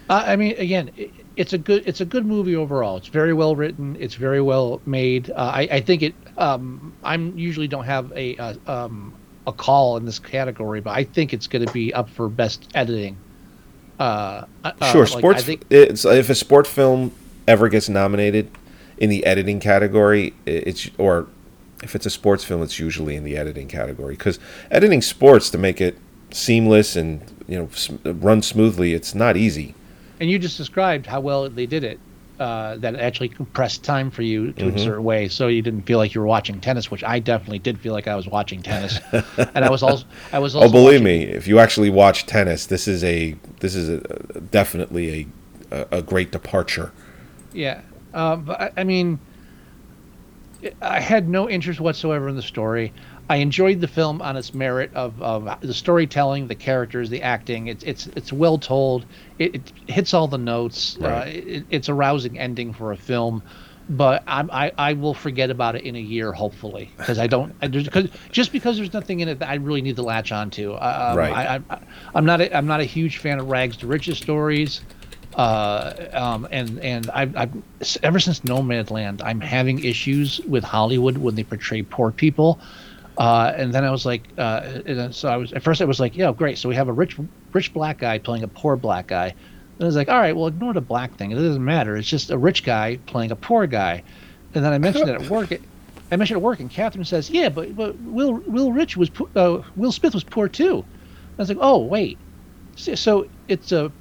Uh, 0.10 0.24
I 0.26 0.36
mean, 0.36 0.56
again, 0.58 0.92
it's 1.38 1.54
a 1.54 1.58
good 1.58 1.84
it's 1.86 2.02
a 2.02 2.06
good 2.06 2.26
movie 2.26 2.56
overall. 2.56 2.98
It's 2.98 3.08
very 3.08 3.34
well 3.34 3.56
written. 3.56 3.96
It's 4.00 4.16
very 4.16 4.42
well 4.42 4.82
made. 4.86 5.30
Uh, 5.30 5.52
I, 5.54 5.68
I 5.72 5.82
think 5.82 6.02
it. 6.02 6.16
Um, 6.38 6.94
I'm 7.04 7.38
usually 7.38 7.68
don't 7.68 7.86
have 7.86 8.12
a 8.14 8.36
uh, 8.38 8.56
um, 8.66 9.14
a 9.46 9.54
call 9.54 9.98
in 9.98 10.06
this 10.06 10.20
category, 10.20 10.82
but 10.82 10.92
I 10.92 11.04
think 11.04 11.34
it's 11.34 11.48
going 11.48 11.66
to 11.66 11.72
be 11.72 11.94
up 11.94 12.10
for 12.10 12.28
best 12.28 12.70
editing. 12.74 13.18
Uh, 14.00 14.46
uh, 14.64 14.92
Sure, 14.92 15.06
like, 15.06 15.20
sports. 15.20 15.42
I 15.42 15.44
think 15.44 15.66
it's 15.70 16.06
if 16.06 16.30
a 16.30 16.36
sport 16.36 16.68
film 16.68 17.14
ever 17.48 17.70
gets 17.70 17.88
nominated 17.88 18.52
in 18.98 19.10
the 19.10 19.26
editing 19.26 19.60
category, 19.60 20.34
it's 20.46 20.90
or 20.98 21.28
if 21.84 21.96
it's 21.96 22.08
a 22.08 22.12
sports 22.12 22.44
film, 22.44 22.64
it's 22.64 22.80
usually 22.80 23.16
in 23.16 23.24
the 23.24 23.38
editing 23.38 23.68
category 23.68 24.16
because 24.16 24.40
editing 24.72 25.04
sports 25.04 25.52
to 25.52 25.58
make 25.60 25.80
it 25.80 25.98
seamless 26.32 26.96
and 26.96 27.22
you 27.48 27.58
know 28.04 28.12
run 28.12 28.42
smoothly, 28.42 28.94
it's 28.94 29.14
not 29.14 29.38
easy. 29.38 29.76
And 30.20 30.30
you 30.30 30.40
just 30.40 30.58
described 30.58 31.06
how 31.06 31.20
well 31.22 31.50
they 31.50 31.66
did 31.66 31.84
it. 31.84 32.00
Uh, 32.40 32.78
that 32.78 32.94
it 32.94 33.00
actually 33.00 33.30
compressed 33.30 33.84
time 33.84 34.12
for 34.12 34.22
you 34.22 34.52
to 34.54 34.66
Mm-hmm. 34.66 34.76
a 34.76 34.80
certain 34.80 35.04
way, 35.04 35.28
so 35.28 35.48
you 35.48 35.64
didn't 35.64 35.82
feel 35.82 35.98
like 35.98 36.14
you 36.14 36.22
were 36.22 36.28
watching 36.28 36.62
tennis, 36.62 36.92
which 36.92 37.04
I 37.04 37.18
definitely 37.18 37.58
did 37.58 37.80
feel 37.80 37.94
like 37.94 38.08
I 38.08 38.16
was 38.16 38.28
watching 38.28 38.62
tennis, 38.62 39.00
and 39.56 39.66
I 39.66 39.72
was 39.72 39.82
also 39.82 40.06
I 40.32 40.38
was 40.38 40.56
also 40.56 40.68
oh, 40.68 40.72
believe 40.72 41.02
watching- 41.02 41.04
me, 41.04 41.24
if 41.24 41.48
you 41.48 41.58
actually 41.58 41.90
watch 41.90 42.28
tennis, 42.28 42.68
this 42.68 42.88
is 42.88 43.04
a 43.04 43.36
this 43.60 43.74
is 43.74 43.90
a, 43.90 44.40
definitely 44.52 45.28
a, 45.72 45.78
a 45.92 45.98
a 45.98 46.02
great 46.04 46.32
departure. 46.32 46.92
Yeah, 47.54 47.82
uh, 48.14 48.36
but 48.36 48.62
I, 48.62 48.72
I 48.78 48.84
mean, 48.84 49.18
I 50.82 51.00
had 51.00 51.30
no 51.30 51.50
interest 51.50 51.80
whatsoever 51.80 52.28
in 52.30 52.36
the 52.36 52.42
story. 52.44 52.94
I 53.30 53.38
enjoyed 53.38 53.82
the 53.82 53.88
film 53.88 54.22
on 54.22 54.38
its 54.38 54.54
merit 54.54 54.92
of, 54.94 55.22
of 55.22 55.60
the 55.62 55.74
storytelling, 55.74 56.48
the 56.48 56.56
characters, 56.56 57.10
the 57.10 57.22
acting. 57.22 57.68
It's 57.68 57.84
it's 57.84 58.08
it's 58.08 58.32
well 58.32 58.58
told. 58.58 59.06
It, 59.38 59.56
it 59.56 59.74
hits 59.88 60.14
all 60.14 60.28
the 60.28 60.38
notes. 60.38 60.98
Uh, 61.02 61.26
it, 61.28 61.66
it's 61.70 61.90
a 61.90 61.94
rousing 61.94 62.40
ending 62.40 62.74
for 62.74 62.92
a 62.92 62.98
film. 62.98 63.44
But 63.90 64.24
I'm, 64.28 64.50
I 64.52 64.72
I 64.78 64.94
will 64.94 65.14
forget 65.14 65.50
about 65.50 65.76
it 65.76 65.84
in 65.84 65.96
a 65.96 66.00
year, 66.00 66.34
hopefully, 66.34 66.92
because 66.98 67.20
I 67.20 67.28
don't. 67.28 67.56
I, 67.62 67.68
cause, 67.70 68.10
just 68.32 68.52
because 68.52 68.78
there's 68.78 68.94
nothing 68.94 69.22
in 69.22 69.30
it 69.30 69.40
that 69.40 69.50
I 69.50 69.56
really 69.56 69.82
need 69.82 69.96
to 69.96 70.04
latch 70.04 70.32
onto. 70.32 70.74
Um, 70.74 71.18
Right. 71.18 71.34
I, 71.34 71.62
I, 71.70 71.80
I'm 72.14 72.26
not. 72.26 72.42
A, 72.42 72.56
I'm 72.56 72.68
not 72.68 72.82
a 72.82 72.86
huge 72.86 73.18
fan 73.18 73.40
of 73.40 73.48
rags 73.48 73.78
to 73.78 73.88
riches 73.88 74.18
stories 74.18 74.82
uh, 75.38 75.94
um, 76.14 76.48
and 76.52 76.80
and 76.80 77.10
I, 77.12 77.24
I 77.36 77.50
ever 78.02 78.20
since 78.20 78.42
Nomadland, 78.42 79.22
I'm 79.24 79.40
having 79.40 79.84
issues 79.84 80.40
with 80.42 80.64
Hollywood 80.64 81.20
when 81.20 81.36
they 81.36 81.44
portray 81.44 81.84
poor 81.84 82.12
people. 82.12 82.60
Uh, 83.18 83.52
and 83.56 83.74
then 83.74 83.84
I 83.84 83.90
was 83.90 84.06
like, 84.06 84.24
uh, 84.38 84.82
and 84.86 85.14
so 85.14 85.28
I 85.28 85.38
was 85.38 85.52
at 85.52 85.64
first 85.64 85.82
I 85.82 85.86
was 85.86 86.00
like, 86.00 86.16
yeah, 86.16 86.32
great. 86.32 86.58
So 86.58 86.70
we 86.70 86.76
have 86.76 86.88
a 86.88 86.94
rich 86.94 87.18
rich 87.52 87.74
black 87.74 87.98
guy 87.98 88.20
playing 88.20 88.44
a 88.44 88.48
poor 88.48 88.76
black 88.76 89.08
guy. 89.08 89.28
And 89.28 89.84
I 89.84 89.86
was 89.86 89.96
like, 89.96 90.10
all 90.10 90.20
right, 90.20 90.36
well, 90.36 90.48
ignore 90.48 90.74
the 90.74 90.82
black 90.82 91.16
thing. 91.16 91.32
It 91.32 91.36
doesn't 91.36 91.64
matter. 91.64 91.98
It's 91.98 92.08
just 92.08 92.30
a 92.30 92.38
rich 92.38 92.64
guy 92.64 93.00
playing 93.08 93.32
a 93.32 93.36
poor 93.36 93.66
guy. 93.66 94.04
And 94.54 94.64
then 94.64 94.72
I 94.72 94.78
mentioned 94.78 95.10
it 95.10 95.22
at 95.22 95.30
work. 95.30 95.52
I 96.12 96.16
mentioned 96.16 96.38
it 96.38 96.40
at 96.40 96.44
work, 96.44 96.60
and 96.60 96.70
Catherine 96.70 97.06
says, 97.06 97.30
yeah, 97.30 97.50
but 97.50 97.76
but 97.76 98.00
Will 98.02 98.34
Will 98.34 98.72
Rich 98.72 98.98
was 98.98 99.10
uh, 99.36 99.64
Will 99.76 99.92
Smith 99.92 100.14
was 100.14 100.24
poor 100.24 100.48
too. 100.48 100.86
I 101.38 101.42
was 101.42 101.50
like, 101.50 101.58
oh 101.60 101.80
wait, 101.80 102.18
so, 102.76 102.96
so 102.96 103.28
it's 103.48 103.72
a 103.72 103.92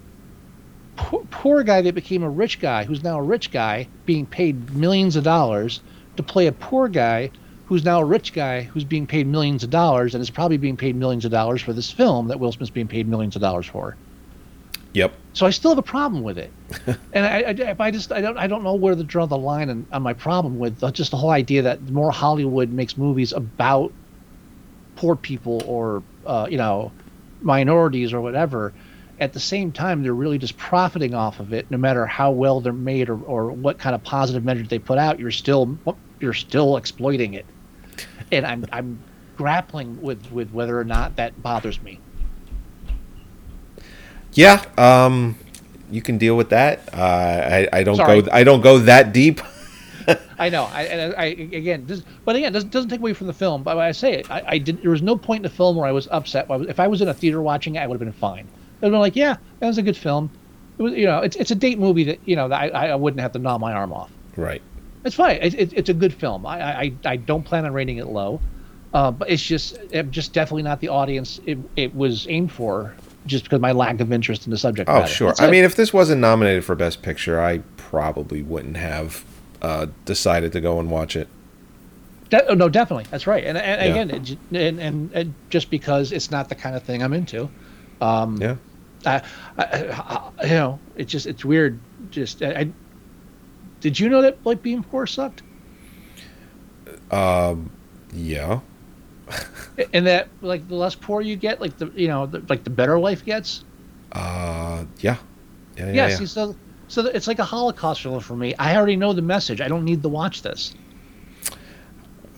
poor, 0.96 1.22
poor 1.31 1.62
guy 1.62 1.81
that 1.83 1.94
became 1.94 2.22
a 2.22 2.31
rich 2.31 2.61
guy 2.61 2.85
who's 2.85 3.02
now 3.02 3.18
a 3.18 3.22
rich 3.22 3.50
guy 3.50 3.88
being 4.05 4.26
paid 4.26 4.74
millions 4.74 5.16
of 5.16 5.24
dollars 5.24 5.81
to 6.16 6.22
play 6.22 6.46
a 6.46 6.52
poor 6.52 6.88
guy 6.88 7.31
who's 7.66 7.85
now 7.85 8.00
a 8.00 8.05
rich 8.05 8.33
guy 8.33 8.62
who's 8.62 8.85
being 8.85 9.07
paid 9.07 9.26
millions 9.26 9.64
of 9.64 9.70
dollars 9.70 10.14
and 10.14 10.22
is 10.22 10.31
probably 10.31 10.57
being 10.57 10.76
paid 10.76 10.96
millions 10.96 11.24
of 11.24 11.31
dollars 11.31 11.61
for 11.61 11.72
this 11.72 11.90
film 11.90 12.29
that 12.29 12.38
Will 12.38 12.52
Smith's 12.52 12.70
being 12.70 12.88
paid 12.88 13.09
millions 13.09 13.35
of 13.37 13.42
dollars 13.42 13.66
for. 13.66 13.96
Yep. 14.92 15.12
So 15.35 15.44
I 15.44 15.50
still 15.50 15.72
have 15.72 15.79
a 15.79 15.83
problem 15.83 16.22
with 16.22 16.38
it, 16.38 16.50
and 17.12 17.26
I, 17.26 17.70
I, 17.70 17.76
I 17.79 17.90
just 17.90 18.12
I 18.12 18.22
don't 18.22 18.38
I 18.38 18.46
don't 18.46 18.62
know 18.62 18.74
where 18.74 18.94
to 18.94 19.05
draw 19.05 19.26
the 19.26 19.37
line 19.37 19.68
on, 19.68 19.87
on 19.92 20.02
my 20.02 20.14
problem 20.14 20.59
with 20.59 20.79
the- 20.79 20.90
just 20.90 21.11
the 21.11 21.18
whole 21.18 21.31
idea 21.31 21.62
that 21.62 21.83
more 21.83 22.11
Hollywood 22.11 22.70
makes 22.70 22.96
movies 22.96 23.33
about 23.33 23.92
poor 24.94 25.14
people 25.14 25.62
or 25.66 26.02
uh, 26.24 26.46
you 26.50 26.57
know 26.57 26.92
minorities 27.42 28.12
or 28.14 28.20
whatever. 28.22 28.72
At 29.18 29.33
the 29.33 29.40
same 29.40 29.72
time, 29.72 30.02
they're 30.02 30.14
really 30.14 30.38
just 30.38 30.57
profiting 30.59 31.14
off 31.14 31.40
of 31.40 31.52
it. 31.52 31.70
No 31.70 31.79
matter 31.79 32.05
how 32.07 32.31
well 32.31 32.61
they're 32.61 32.72
made 32.72 33.09
or, 33.09 33.18
or 33.24 33.50
what 33.50 33.79
kind 33.79 33.94
of 33.94 34.02
positive 34.02 34.44
measures 34.44 34.68
they 34.68 34.79
put 34.79 34.98
out, 34.98 35.18
you're 35.18 35.31
still 35.31 35.76
you're 36.20 36.35
still 36.35 36.76
exploiting 36.76 37.35
it, 37.35 37.44
and 38.32 38.46
I'm 38.46 38.66
I'm 38.72 38.98
grappling 39.36 40.00
with 40.02 40.30
with 40.32 40.50
whether 40.52 40.78
or 40.78 40.84
not 40.84 41.16
that 41.16 41.42
bothers 41.42 41.80
me. 41.82 42.00
Yeah. 44.32 44.62
Um, 44.76 45.36
you 45.90 46.02
can 46.02 46.18
deal 46.18 46.36
with 46.36 46.50
that. 46.50 46.92
Uh, 46.92 46.96
I 46.96 47.68
I 47.72 47.82
don't 47.82 47.96
Sorry. 47.96 48.22
go 48.22 48.28
I 48.32 48.44
don't 48.44 48.60
go 48.60 48.78
that 48.78 49.12
deep. 49.12 49.40
I 50.38 50.48
know. 50.48 50.64
I, 50.64 50.82
and 50.84 51.14
I, 51.14 51.22
I 51.22 51.24
again, 51.26 51.86
this, 51.86 52.02
but 52.24 52.36
again, 52.36 52.52
doesn't 52.52 52.70
doesn't 52.70 52.90
take 52.90 53.00
away 53.00 53.12
from 53.12 53.26
the 53.26 53.32
film. 53.32 53.62
But 53.62 53.78
I 53.78 53.92
say 53.92 54.14
it, 54.14 54.30
I, 54.30 54.42
I 54.46 54.58
did. 54.58 54.82
There 54.82 54.90
was 54.90 55.02
no 55.02 55.16
point 55.16 55.38
in 55.38 55.42
the 55.50 55.56
film 55.56 55.76
where 55.76 55.86
I 55.86 55.92
was 55.92 56.08
upset. 56.10 56.46
If 56.50 56.78
I 56.78 56.86
was 56.86 57.00
in 57.00 57.08
a 57.08 57.14
theater 57.14 57.42
watching 57.42 57.76
it, 57.76 57.80
I 57.80 57.86
would 57.86 57.94
have 57.94 58.06
been 58.06 58.12
fine. 58.12 58.46
I'd 58.82 58.90
been 58.90 59.00
like, 59.00 59.16
yeah, 59.16 59.36
that 59.60 59.66
was 59.66 59.78
a 59.78 59.82
good 59.82 59.96
film. 59.96 60.30
It 60.78 60.82
was, 60.82 60.92
you 60.92 61.06
know, 61.06 61.20
it's 61.20 61.36
it's 61.36 61.50
a 61.50 61.54
date 61.54 61.78
movie 61.78 62.04
that 62.04 62.20
you 62.26 62.36
know 62.36 62.48
that 62.48 62.74
I, 62.74 62.88
I 62.90 62.94
wouldn't 62.94 63.20
have 63.20 63.32
to 63.32 63.38
gnaw 63.38 63.58
my 63.58 63.72
arm 63.72 63.92
off. 63.92 64.10
Right. 64.36 64.62
It's 65.06 65.16
fine. 65.16 65.38
It, 65.40 65.54
it, 65.54 65.72
it's 65.74 65.88
a 65.88 65.94
good 65.94 66.12
film. 66.12 66.44
I, 66.46 66.80
I 66.82 66.92
I 67.04 67.16
don't 67.16 67.44
plan 67.44 67.64
on 67.64 67.72
rating 67.72 67.98
it 67.98 68.06
low, 68.08 68.40
uh, 68.92 69.10
but 69.12 69.30
it's 69.30 69.42
just 69.42 69.78
I'm 69.94 70.10
just 70.10 70.32
definitely 70.32 70.64
not 70.64 70.80
the 70.80 70.88
audience 70.88 71.40
it, 71.46 71.58
it 71.76 71.94
was 71.94 72.26
aimed 72.28 72.52
for. 72.52 72.94
Just 73.26 73.42
because 73.42 73.60
my 73.60 73.72
lack 73.72 73.98
of 74.00 74.12
interest 74.12 74.44
in 74.46 74.52
the 74.52 74.56
subject 74.58 74.88
Oh, 74.88 75.00
matter. 75.00 75.06
sure. 75.12 75.28
That's 75.30 75.40
I 75.40 75.48
it. 75.48 75.50
mean, 75.50 75.64
if 75.64 75.74
this 75.74 75.92
wasn't 75.92 76.20
nominated 76.20 76.64
for 76.64 76.76
Best 76.76 77.02
Picture, 77.02 77.40
I 77.40 77.58
probably 77.76 78.40
wouldn't 78.40 78.76
have 78.76 79.24
uh, 79.62 79.86
decided 80.04 80.52
to 80.52 80.60
go 80.60 80.78
and 80.78 80.92
watch 80.92 81.16
it. 81.16 81.26
De- 82.30 82.46
oh, 82.48 82.54
no, 82.54 82.68
definitely, 82.68 83.06
that's 83.10 83.26
right. 83.26 83.42
And, 83.44 83.58
and 83.58 83.82
Yeah. 83.82 84.02
again, 84.02 84.10
it, 84.10 84.38
and, 84.56 84.80
and 84.80 85.10
and 85.12 85.34
just 85.50 85.70
because 85.70 86.12
it's 86.12 86.30
not 86.30 86.48
the 86.48 86.54
kind 86.54 86.76
of 86.76 86.84
thing 86.84 87.02
I'm 87.02 87.12
into, 87.12 87.48
um, 88.00 88.36
Yeah. 88.40 88.56
I, 89.04 89.22
I, 89.58 89.64
I, 90.38 90.44
you 90.44 90.50
know, 90.50 90.78
it's 90.96 91.10
just 91.10 91.26
it's 91.26 91.44
weird. 91.44 91.78
Just 92.10 92.42
I 92.42 92.68
did 93.80 93.98
you 93.98 94.08
know 94.08 94.22
that 94.22 94.38
like 94.44 94.62
being 94.62 94.82
poor 94.82 95.06
sucked, 95.06 95.42
Um, 97.10 97.70
Yeah. 98.12 98.60
and 99.92 100.06
that 100.06 100.28
like 100.40 100.66
the 100.68 100.74
less 100.74 100.94
poor 100.94 101.20
you 101.20 101.36
get, 101.36 101.60
like 101.60 101.76
the 101.78 101.90
you 101.94 102.08
know 102.08 102.26
the, 102.26 102.42
like 102.48 102.64
the 102.64 102.70
better 102.70 102.98
life 102.98 103.24
gets. 103.24 103.64
Uh, 104.12 104.84
yeah. 105.00 105.16
Yeah. 105.76 105.86
Yeah. 105.86 105.92
Yeah, 105.92 106.08
yeah. 106.08 106.16
see, 106.16 106.26
so 106.26 106.54
so 106.88 107.06
it's 107.06 107.26
like 107.26 107.38
a 107.40 107.44
Holocaust 107.44 108.02
film 108.02 108.20
for 108.20 108.36
me. 108.36 108.54
I 108.56 108.76
already 108.76 108.96
know 108.96 109.12
the 109.12 109.22
message. 109.22 109.60
I 109.60 109.68
don't 109.68 109.84
need 109.84 110.02
to 110.02 110.08
watch 110.08 110.42
this. 110.42 110.74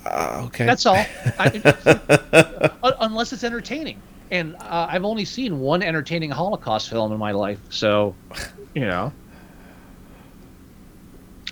Uh, 0.06 0.44
okay. 0.46 0.64
That's 0.64 0.86
all. 0.86 1.04
I, 1.38 2.72
unless 3.00 3.32
it's 3.32 3.44
entertaining. 3.44 4.00
And 4.30 4.56
uh, 4.56 4.86
I've 4.90 5.04
only 5.04 5.24
seen 5.24 5.60
one 5.60 5.82
entertaining 5.82 6.30
Holocaust 6.30 6.88
film 6.90 7.12
in 7.12 7.18
my 7.18 7.32
life, 7.32 7.58
so 7.70 8.14
you 8.74 8.82
know, 8.82 9.12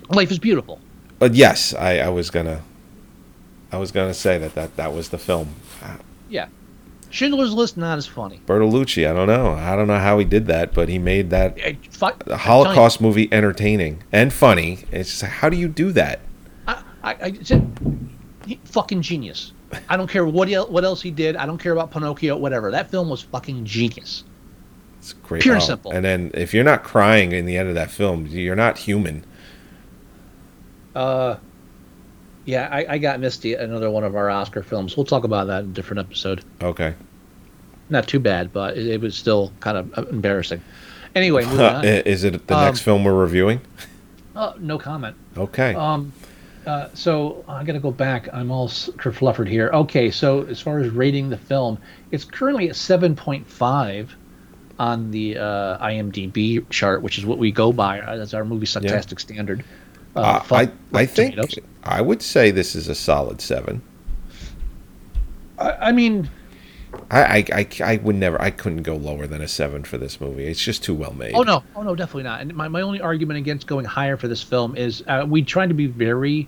life 0.09 0.31
is 0.31 0.39
beautiful. 0.39 0.79
But 1.19 1.33
yes, 1.33 1.73
I, 1.73 1.99
I 1.99 2.09
was 2.09 2.29
gonna, 2.29 2.61
I 3.71 3.77
was 3.77 3.91
gonna 3.91 4.13
say 4.13 4.37
that 4.37 4.55
that 4.55 4.75
that 4.77 4.93
was 4.93 5.09
the 5.09 5.17
film. 5.17 5.55
Uh, 5.81 5.97
Yeah, 6.29 6.47
Schindler's 7.09 7.53
List 7.53 7.77
not 7.77 7.97
as 7.97 8.05
funny. 8.05 8.39
Bertolucci, 8.45 9.09
I 9.09 9.13
don't 9.13 9.27
know. 9.27 9.51
I 9.53 9.75
don't 9.75 9.87
know 9.87 9.99
how 9.99 10.19
he 10.19 10.25
did 10.25 10.45
that, 10.47 10.73
but 10.73 10.89
he 10.89 10.99
made 10.99 11.29
that 11.31 11.57
Eh, 11.59 11.73
I'm 12.01 12.37
Holocaust 12.37 13.01
movie 13.01 13.27
entertaining 13.31 14.03
and 14.11 14.31
funny. 14.31 14.85
It's 14.91 15.09
just 15.19 15.23
how 15.23 15.49
do 15.49 15.57
you 15.57 15.67
do 15.67 15.91
that? 15.93 16.19
I, 16.67 16.83
I, 17.03 17.11
I 17.49 18.59
fucking 18.65 19.01
genius. 19.01 19.53
I 19.89 19.97
don't 19.97 20.09
care 20.09 20.25
what 20.25 20.49
el- 20.49 20.67
what 20.71 20.83
else 20.85 21.01
he 21.01 21.11
did. 21.11 21.35
I 21.35 21.45
don't 21.45 21.57
care 21.57 21.73
about 21.73 21.91
Pinocchio, 21.91 22.37
whatever. 22.37 22.71
That 22.71 22.89
film 22.91 23.09
was 23.09 23.21
fucking 23.21 23.65
genius. 23.65 24.23
It's 24.99 25.13
great. 25.13 25.41
Pure 25.41 25.57
Oh, 25.57 25.59
simple. 25.59 25.91
And 25.91 26.05
then 26.05 26.31
if 26.33 26.53
you're 26.53 26.63
not 26.63 26.83
crying 26.83 27.31
in 27.31 27.45
the 27.45 27.57
end 27.57 27.67
of 27.69 27.75
that 27.75 27.91
film, 27.91 28.27
you're 28.27 28.55
not 28.55 28.77
human. 28.77 29.25
Uh, 30.97 31.37
yeah, 32.45 32.69
I, 32.71 32.93
I 32.93 32.97
got 32.97 33.19
Misty 33.19 33.53
another 33.53 33.89
one 33.91 34.03
of 34.03 34.15
our 34.15 34.29
Oscar 34.29 34.63
films. 34.63 34.95
We'll 34.97 35.05
talk 35.05 35.23
about 35.25 35.47
that 35.47 35.63
in 35.63 35.69
a 35.69 35.73
different 35.73 35.99
episode. 35.99 36.43
Okay. 36.61 36.93
Not 37.89 38.07
too 38.07 38.19
bad, 38.19 38.51
but 38.53 38.77
it, 38.77 38.87
it 38.87 39.01
was 39.01 39.15
still 39.15 39.51
kind 39.59 39.77
of 39.77 40.09
embarrassing. 40.09 40.61
Anyway, 41.13 41.43
moving 41.45 41.59
on. 41.65 41.85
Is 41.85 42.23
it 42.23 42.47
the 42.47 42.55
Um, 42.57 42.65
next 42.65 42.81
film 42.81 43.03
we're 43.03 43.13
reviewing? 43.13 43.61
Uh, 44.35 44.53
no 44.59 44.77
comment. 44.77 45.15
Okay. 45.37 45.73
Um, 45.75 46.13
uh, 46.65 46.89
so 46.93 47.43
I 47.47 47.63
got 47.63 47.73
to 47.73 47.79
go 47.79 47.91
back. 47.91 48.29
I'm 48.33 48.49
all 48.51 48.67
kerfluffered 48.69 49.47
here. 49.47 49.69
Okay, 49.73 50.11
so 50.11 50.43
as 50.43 50.59
far 50.61 50.79
as 50.79 50.89
rating 50.89 51.29
the 51.29 51.37
film, 51.37 51.77
it's 52.11 52.23
currently 52.25 52.69
at 52.69 52.75
7.5 52.75 54.09
on 54.79 55.11
the 55.11 55.37
uh, 55.37 55.85
IMDb 55.85 56.69
chart, 56.69 57.01
which 57.01 57.17
is 57.17 57.25
what 57.25 57.37
we 57.39 57.51
go 57.51 57.71
by. 57.73 57.99
That's 58.01 58.33
our 58.33 58.45
movie 58.45 58.65
sucktastic 58.67 59.19
standard. 59.19 59.63
Uh, 60.17 60.21
Uh, 60.21 60.39
fuck 60.41 60.69
I 60.93 60.99
I 60.99 61.05
think 61.05 61.35
Tomatoes. 61.35 61.59
I 61.83 62.01
would 62.01 62.21
say 62.21 62.51
this 62.51 62.75
is 62.75 62.87
a 62.87 62.95
solid 62.95 63.39
seven. 63.41 63.81
I, 65.57 65.71
I 65.89 65.91
mean, 65.91 66.29
I, 67.09 67.21
I, 67.23 67.45
I, 67.53 67.67
I 67.83 67.97
would 67.97 68.15
never 68.15 68.41
I 68.41 68.51
couldn't 68.51 68.83
go 68.83 68.95
lower 68.95 69.27
than 69.27 69.41
a 69.41 69.47
seven 69.47 69.83
for 69.83 69.97
this 69.97 70.19
movie. 70.21 70.45
It's 70.47 70.63
just 70.63 70.83
too 70.83 70.93
well 70.93 71.13
made. 71.13 71.33
oh 71.35 71.43
no, 71.43 71.63
oh 71.75 71.83
no, 71.83 71.95
definitely 71.95 72.23
not. 72.23 72.41
And 72.41 72.53
my, 72.55 72.67
my 72.67 72.81
only 72.81 73.01
argument 73.01 73.37
against 73.37 73.67
going 73.67 73.85
higher 73.85 74.17
for 74.17 74.27
this 74.27 74.43
film 74.43 74.75
is 74.75 75.03
uh, 75.07 75.25
we 75.27 75.41
try 75.43 75.65
to 75.67 75.73
be 75.73 75.87
very 75.87 76.47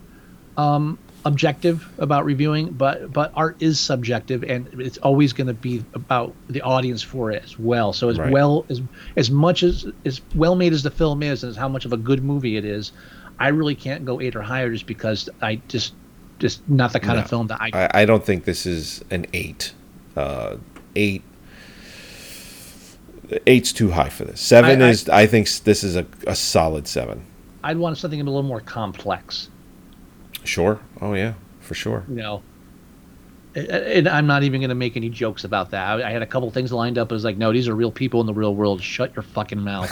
um, 0.58 0.98
objective 1.26 1.88
about 2.00 2.26
reviewing, 2.26 2.70
but 2.72 3.12
but 3.14 3.32
art 3.36 3.58
is 3.62 3.80
subjective, 3.80 4.44
and 4.44 4.68
it's 4.80 4.98
always 5.00 5.34
going 5.34 5.48
to 5.48 5.54
be 5.54 5.84
about 5.94 6.34
the 6.50 6.62
audience 6.62 7.02
for 7.02 7.32
it 7.32 7.44
as 7.44 7.58
well. 7.58 7.94
So 7.94 8.10
as 8.10 8.18
Right. 8.18 8.32
well 8.32 8.66
as 8.70 8.82
as 9.16 9.32
much 9.32 9.64
as 9.64 9.86
as 10.06 10.22
well 10.36 10.56
made 10.56 10.74
as 10.74 10.84
the 10.84 10.92
film 10.92 11.24
is, 11.24 11.44
and 11.44 11.50
as 11.52 11.58
how 11.58 11.70
much 11.70 11.86
of 11.86 11.94
a 11.94 11.98
good 11.98 12.24
movie 12.24 12.58
it 12.58 12.66
is, 12.66 12.92
I 13.40 13.48
really 13.50 13.76
can't 13.76 14.04
go 14.06 14.20
eight 14.22 14.36
or 14.36 14.42
higher 14.42 14.72
just 14.72 14.86
because 14.86 15.30
I 15.42 15.62
just 15.68 15.94
just 16.40 16.68
not 16.70 16.94
the 16.94 17.00
kind 17.00 17.18
No. 17.18 17.24
of 17.24 17.30
film 17.30 17.48
that 17.48 17.60
I. 17.62 17.70
I, 17.74 18.02
I 18.02 18.06
don't 18.06 18.24
think 18.26 18.46
this 18.46 18.66
is 18.66 19.04
an 19.12 19.26
eight. 19.34 19.74
Uh, 20.16 20.58
eight. 20.96 21.24
Eight's 23.46 23.72
too 23.74 23.92
high 23.92 24.10
for 24.10 24.26
this. 24.26 24.42
Seven 24.42 24.82
I- 24.82 24.88
I- 24.88 24.90
is 24.90 25.10
I 25.10 25.28
think 25.28 25.50
this 25.64 25.84
is 25.84 25.96
a, 25.96 26.06
a 26.26 26.36
solid 26.36 26.88
seven. 26.88 27.26
I'd 27.64 27.78
want 27.78 27.98
something 27.98 28.20
a 28.20 28.24
little 28.24 28.42
more 28.44 28.62
complex. 28.62 29.50
Sure. 30.44 30.80
Oh 31.02 31.14
yeah, 31.14 31.34
for 31.60 31.76
sure. 31.76 32.06
you 32.10 32.16
know 32.16 32.42
and 33.56 34.08
I'm 34.08 34.28
not 34.28 34.44
even 34.44 34.62
going 34.62 34.70
to 34.70 34.76
make 34.76 34.96
any 34.96 35.10
jokes 35.10 35.44
about 35.44 35.72
that. 35.72 35.88
I, 35.88 36.08
I 36.08 36.12
had 36.12 36.22
a 36.22 36.26
couple 36.28 36.50
things 36.52 36.72
lined 36.72 36.98
up. 36.98 37.12
I 37.12 37.16
was 37.16 37.24
like, 37.24 37.38
no, 37.38 37.52
these 37.52 37.68
are 37.68 37.76
real 37.76 37.92
people 37.92 38.22
in 38.22 38.28
the 38.28 38.34
real 38.34 38.54
world. 38.56 38.82
Shut 38.82 39.16
your 39.16 39.24
fucking 39.24 39.60
mouth. 39.60 39.90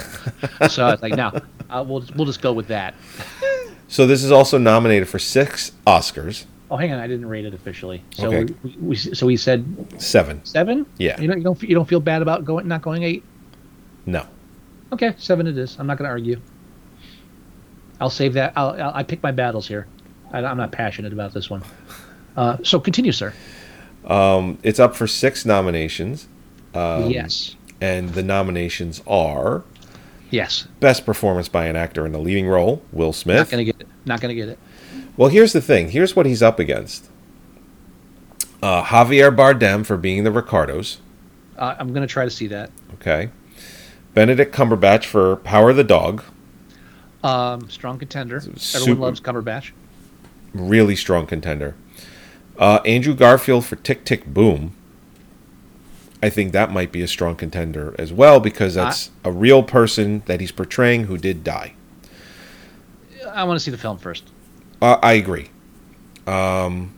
so 0.70 0.86
I 0.86 0.90
was 0.92 1.02
like, 1.02 1.14
no, 1.14 1.32
uh, 1.70 1.84
we'll 1.86 2.04
we'll 2.16 2.26
just 2.26 2.40
go 2.40 2.52
with 2.52 2.68
that. 2.68 2.94
So 3.88 4.06
this 4.06 4.22
is 4.22 4.30
also 4.30 4.58
nominated 4.58 5.08
for 5.08 5.18
six 5.18 5.72
Oscars. 5.86 6.44
Oh, 6.70 6.76
hang 6.76 6.92
on, 6.92 6.98
I 7.00 7.06
didn't 7.06 7.26
rate 7.26 7.46
it 7.46 7.54
officially. 7.54 8.04
So 8.10 8.26
Okay. 8.32 8.54
we, 8.62 8.76
we, 8.80 8.96
so 8.96 9.26
we 9.26 9.36
said 9.38 9.64
Seven. 9.98 10.44
seven. 10.44 10.84
Yeah. 10.98 11.18
You 11.20 11.26
don't 11.26 11.38
you 11.38 11.44
don't 11.44 11.62
you 11.62 11.74
don't 11.74 11.88
feel 11.88 12.00
bad 12.00 12.20
about 12.22 12.44
going 12.44 12.68
not 12.68 12.82
going 12.82 13.02
eight. 13.02 13.24
No. 14.06 14.26
Okay, 14.92 15.14
seven 15.18 15.46
it 15.46 15.56
is. 15.58 15.78
I'm 15.78 15.86
not 15.86 15.98
going 15.98 16.06
to 16.06 16.10
argue. 16.10 16.40
I'll 18.00 18.10
save 18.10 18.34
that. 18.34 18.52
I'll, 18.56 18.70
I'll 18.80 18.92
I 18.94 19.02
pick 19.02 19.22
my 19.22 19.32
battles 19.32 19.66
here. 19.66 19.86
I, 20.32 20.44
I'm 20.44 20.56
not 20.58 20.70
passionate 20.72 21.12
about 21.12 21.32
this 21.34 21.50
one. 21.50 21.62
Uh, 22.38 22.56
so 22.62 22.78
continue, 22.78 23.10
sir. 23.10 23.32
It's 24.62 24.78
up 24.78 24.94
for 24.94 25.06
six 25.08 25.44
nominations, 25.44 26.28
Um, 26.72 27.10
yes. 27.10 27.56
and 27.80 28.10
the 28.10 28.22
nominations 28.22 29.02
are 29.08 29.64
Yes. 30.30 30.68
Best 30.78 31.04
Performance 31.06 31.48
by 31.48 31.66
an 31.66 31.74
Actor 31.76 32.04
in 32.06 32.14
a 32.14 32.18
Leading 32.18 32.46
Role, 32.46 32.82
Will 32.92 33.12
Smith. 33.14 33.38
Not 33.38 33.50
going 33.50 33.66
to 33.66 33.72
get 33.72 33.80
it. 33.80 33.88
Not 34.04 34.20
going 34.20 34.28
to 34.28 34.34
get 34.40 34.48
it. 34.50 34.58
Well, 35.16 35.30
here's 35.30 35.52
the 35.54 35.60
thing. 35.62 35.88
Here's 35.90 36.14
what 36.14 36.26
he's 36.26 36.42
up 36.42 36.58
against. 36.60 37.08
Uh, 38.62 38.82
Javier 38.84 39.34
Bardem 39.34 39.84
for 39.86 39.96
being 39.96 40.24
the 40.24 40.30
Ricardos. 40.30 40.98
Uh, 41.56 41.74
I'm 41.78 41.88
going 41.94 42.06
to 42.06 42.12
try 42.12 42.24
to 42.24 42.30
see 42.30 42.46
that. 42.48 42.70
Okay. 42.94 43.30
Benedict 44.14 44.54
Cumberbatch 44.54 45.06
for 45.06 45.36
Power 45.36 45.70
of 45.70 45.76
the 45.76 45.84
Dog. 45.84 46.22
Um, 47.24 47.68
strong 47.70 47.98
contender. 47.98 48.38
super- 48.40 48.82
Everyone 48.82 49.00
loves 49.00 49.20
Cumberbatch. 49.20 49.70
Really 50.54 50.94
strong 50.94 51.26
contender. 51.26 51.74
Uh, 52.58 52.80
Andrew 52.84 53.14
Garfield 53.14 53.64
for 53.64 53.76
Tick 53.76 54.04
Tick 54.04 54.26
Boom. 54.26 54.74
I 56.20 56.30
think 56.30 56.52
that 56.52 56.72
might 56.72 56.90
be 56.90 57.00
a 57.02 57.06
strong 57.06 57.36
contender 57.36 57.94
as 57.98 58.12
well 58.12 58.40
because 58.40 58.74
that's 58.74 59.10
a 59.24 59.30
real 59.30 59.62
person 59.62 60.22
that 60.26 60.40
he's 60.40 60.50
portraying 60.50 61.04
who 61.04 61.16
did 61.16 61.44
die. 61.44 61.74
I 63.32 63.44
want 63.44 63.58
to 63.58 63.64
see 63.64 63.70
the 63.70 63.78
film 63.78 63.98
first. 63.98 64.28
Uh, 64.82 64.98
I 65.00 65.12
agree. 65.12 65.50
Um, 66.26 66.92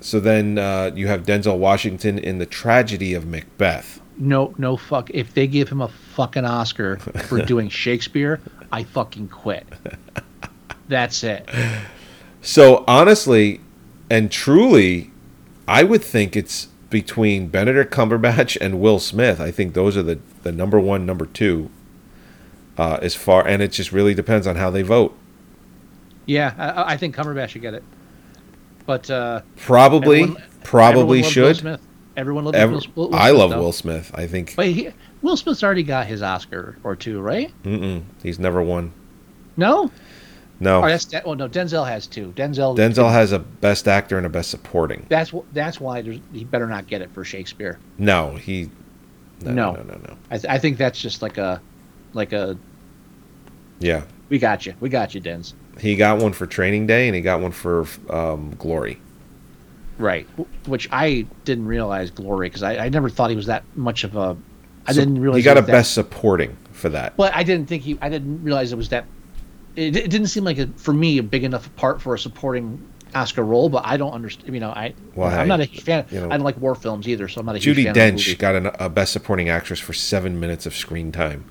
so 0.00 0.20
then 0.20 0.58
uh, 0.58 0.92
you 0.94 1.08
have 1.08 1.24
Denzel 1.24 1.58
Washington 1.58 2.18
in 2.18 2.38
The 2.38 2.46
Tragedy 2.46 3.14
of 3.14 3.26
Macbeth. 3.26 4.00
No, 4.16 4.54
no 4.58 4.76
fuck. 4.76 5.10
If 5.10 5.34
they 5.34 5.48
give 5.48 5.68
him 5.68 5.80
a 5.80 5.88
fucking 5.88 6.44
Oscar 6.44 6.98
for 6.98 7.42
doing 7.44 7.68
Shakespeare, 7.68 8.40
I 8.70 8.84
fucking 8.84 9.28
quit. 9.28 9.66
That's 10.88 11.24
it. 11.24 11.48
So 12.42 12.84
honestly 12.86 13.60
and 14.12 14.30
truly, 14.30 15.10
I 15.66 15.82
would 15.84 16.02
think 16.04 16.36
it's 16.36 16.66
between 16.90 17.48
Benedict 17.48 17.92
Cumberbatch 17.92 18.56
and 18.60 18.78
Will 18.80 18.98
Smith. 18.98 19.40
I 19.40 19.50
think 19.50 19.72
those 19.74 19.96
are 19.96 20.02
the, 20.02 20.18
the 20.42 20.52
number 20.52 20.78
one, 20.78 21.06
number 21.06 21.24
two. 21.26 21.70
Uh, 22.76 22.98
as 23.02 23.14
far 23.14 23.46
and 23.46 23.62
it 23.62 23.70
just 23.72 23.92
really 23.92 24.14
depends 24.14 24.46
on 24.46 24.56
how 24.56 24.70
they 24.70 24.82
vote. 24.82 25.16
Yeah, 26.26 26.54
I, 26.58 26.92
I 26.94 26.96
think 26.96 27.14
Cumberbatch 27.16 27.48
should 27.50 27.62
get 27.62 27.74
it. 27.74 27.82
But 28.86 29.10
uh, 29.10 29.42
Probably, 29.56 30.22
everyone- 30.22 30.42
probably 30.64 31.00
everyone 31.00 31.22
loves 31.22 31.36
Will 31.36 31.46
should. 31.48 31.56
Smith. 31.56 31.80
Everyone 32.16 32.44
loves 32.44 32.58
Will, 32.58 32.70
Will, 32.94 33.08
Will 33.10 33.14
I 33.14 33.28
Smith, 33.28 33.38
love 33.38 33.50
though. 33.50 33.60
Will 33.60 33.72
Smith. 33.72 34.10
I 34.14 34.26
think 34.26 34.54
But 34.56 34.66
he, 34.66 34.90
Will 35.22 35.36
Smith's 35.36 35.62
already 35.62 35.82
got 35.82 36.06
his 36.06 36.22
Oscar 36.22 36.76
or 36.84 36.94
two, 36.96 37.20
right? 37.20 37.50
mm-mm, 37.62 38.02
he's 38.22 38.38
never 38.38 38.62
won. 38.62 38.92
No. 39.56 39.90
No, 40.62 40.84
Oh, 40.84 40.86
that's 40.88 41.10
well, 41.24 41.34
no. 41.34 41.48
Denzel 41.48 41.84
has 41.88 42.06
two. 42.06 42.32
Denzel. 42.36 42.76
Denzel 42.76 43.10
has 43.10 43.32
a 43.32 43.40
Best 43.40 43.88
Actor 43.88 44.16
and 44.16 44.24
a 44.24 44.28
Best 44.28 44.48
Supporting. 44.48 45.04
That's 45.08 45.32
that's 45.52 45.80
why 45.80 46.02
there's, 46.02 46.20
he 46.32 46.44
better 46.44 46.68
not 46.68 46.86
get 46.86 47.02
it 47.02 47.10
for 47.10 47.24
Shakespeare. 47.24 47.80
No, 47.98 48.36
he. 48.36 48.70
No, 49.40 49.50
No. 49.52 49.72
no, 49.72 49.82
no, 49.82 49.94
no. 50.06 50.16
I, 50.30 50.38
th- 50.38 50.48
I 50.48 50.58
think 50.58 50.78
that's 50.78 51.00
just 51.00 51.20
like 51.20 51.36
a, 51.36 51.60
like 52.12 52.32
a. 52.32 52.56
Yeah, 53.80 54.02
We 54.28 54.38
got 54.38 54.64
you. 54.64 54.74
We 54.78 54.88
got 54.88 55.16
you, 55.16 55.20
Denz. 55.20 55.54
he 55.80 55.96
got 55.96 56.22
one 56.22 56.32
for 56.32 56.46
Training 56.46 56.86
Day 56.86 57.08
and 57.08 57.16
he 57.16 57.22
got 57.22 57.40
one 57.40 57.50
for 57.50 57.84
um, 58.08 58.54
Glory. 58.56 59.00
Right. 59.98 60.28
Which 60.66 60.88
I 60.92 61.26
didn't 61.44 61.66
realize 61.66 62.12
Glory 62.12 62.48
because 62.48 62.62
I, 62.62 62.76
I 62.84 62.88
never 62.88 63.08
thought 63.10 63.30
he 63.30 63.36
was 63.36 63.46
that 63.46 63.64
much 63.74 64.04
of 64.04 64.14
a. 64.14 64.36
I 64.86 64.92
So 64.92 65.00
didn't 65.00 65.20
realize 65.20 65.38
he 65.38 65.42
got 65.42 65.56
he 65.56 65.62
a 65.64 65.66
that- 65.66 65.72
Best 65.72 65.92
Supporting 65.94 66.56
for 66.70 66.88
that. 66.90 67.16
But 67.16 67.34
I 67.34 67.42
didn't 67.42 67.66
think 67.68 67.82
he. 67.82 67.98
I 68.00 68.08
didn't 68.08 68.44
realize 68.44 68.72
it 68.72 68.76
was 68.76 68.90
that. 68.90 69.06
It, 69.76 69.96
it 69.96 70.10
didn't 70.10 70.26
seem 70.28 70.44
like 70.44 70.58
a, 70.58 70.66
for 70.76 70.92
me 70.92 71.18
a 71.18 71.22
big 71.22 71.44
enough 71.44 71.74
part 71.76 72.00
for 72.02 72.14
a 72.14 72.18
supporting 72.18 72.86
Oscar 73.14 73.42
role, 73.44 73.68
but 73.68 73.84
I 73.86 73.96
don't 73.96 74.12
understand. 74.12 74.52
You 74.54 74.60
know, 74.60 74.70
I 74.70 74.94
Well, 75.14 75.28
I'm 75.28 75.48
not 75.48 75.60
a 75.60 75.64
huge 75.64 75.84
fan. 75.84 76.06
you 76.10 76.20
know- 76.20 76.26
I 76.26 76.36
don't 76.36 76.44
like 76.44 76.58
war 76.60 76.74
films 76.74 77.08
either, 77.08 77.28
so 77.28 77.40
I'm 77.40 77.46
not 77.46 77.56
a 77.56 77.58
Judy 77.58 77.82
huge 77.84 77.94
fan 77.94 78.16
Dench 78.16 78.38
got 78.38 78.54
an, 78.54 78.66
a 78.78 78.88
Best 78.88 79.12
Supporting 79.12 79.48
Actress 79.48 79.80
for 79.80 79.92
seven 79.92 80.38
minutes 80.40 80.66
of 80.66 80.74
screen 80.74 81.12
time. 81.12 81.44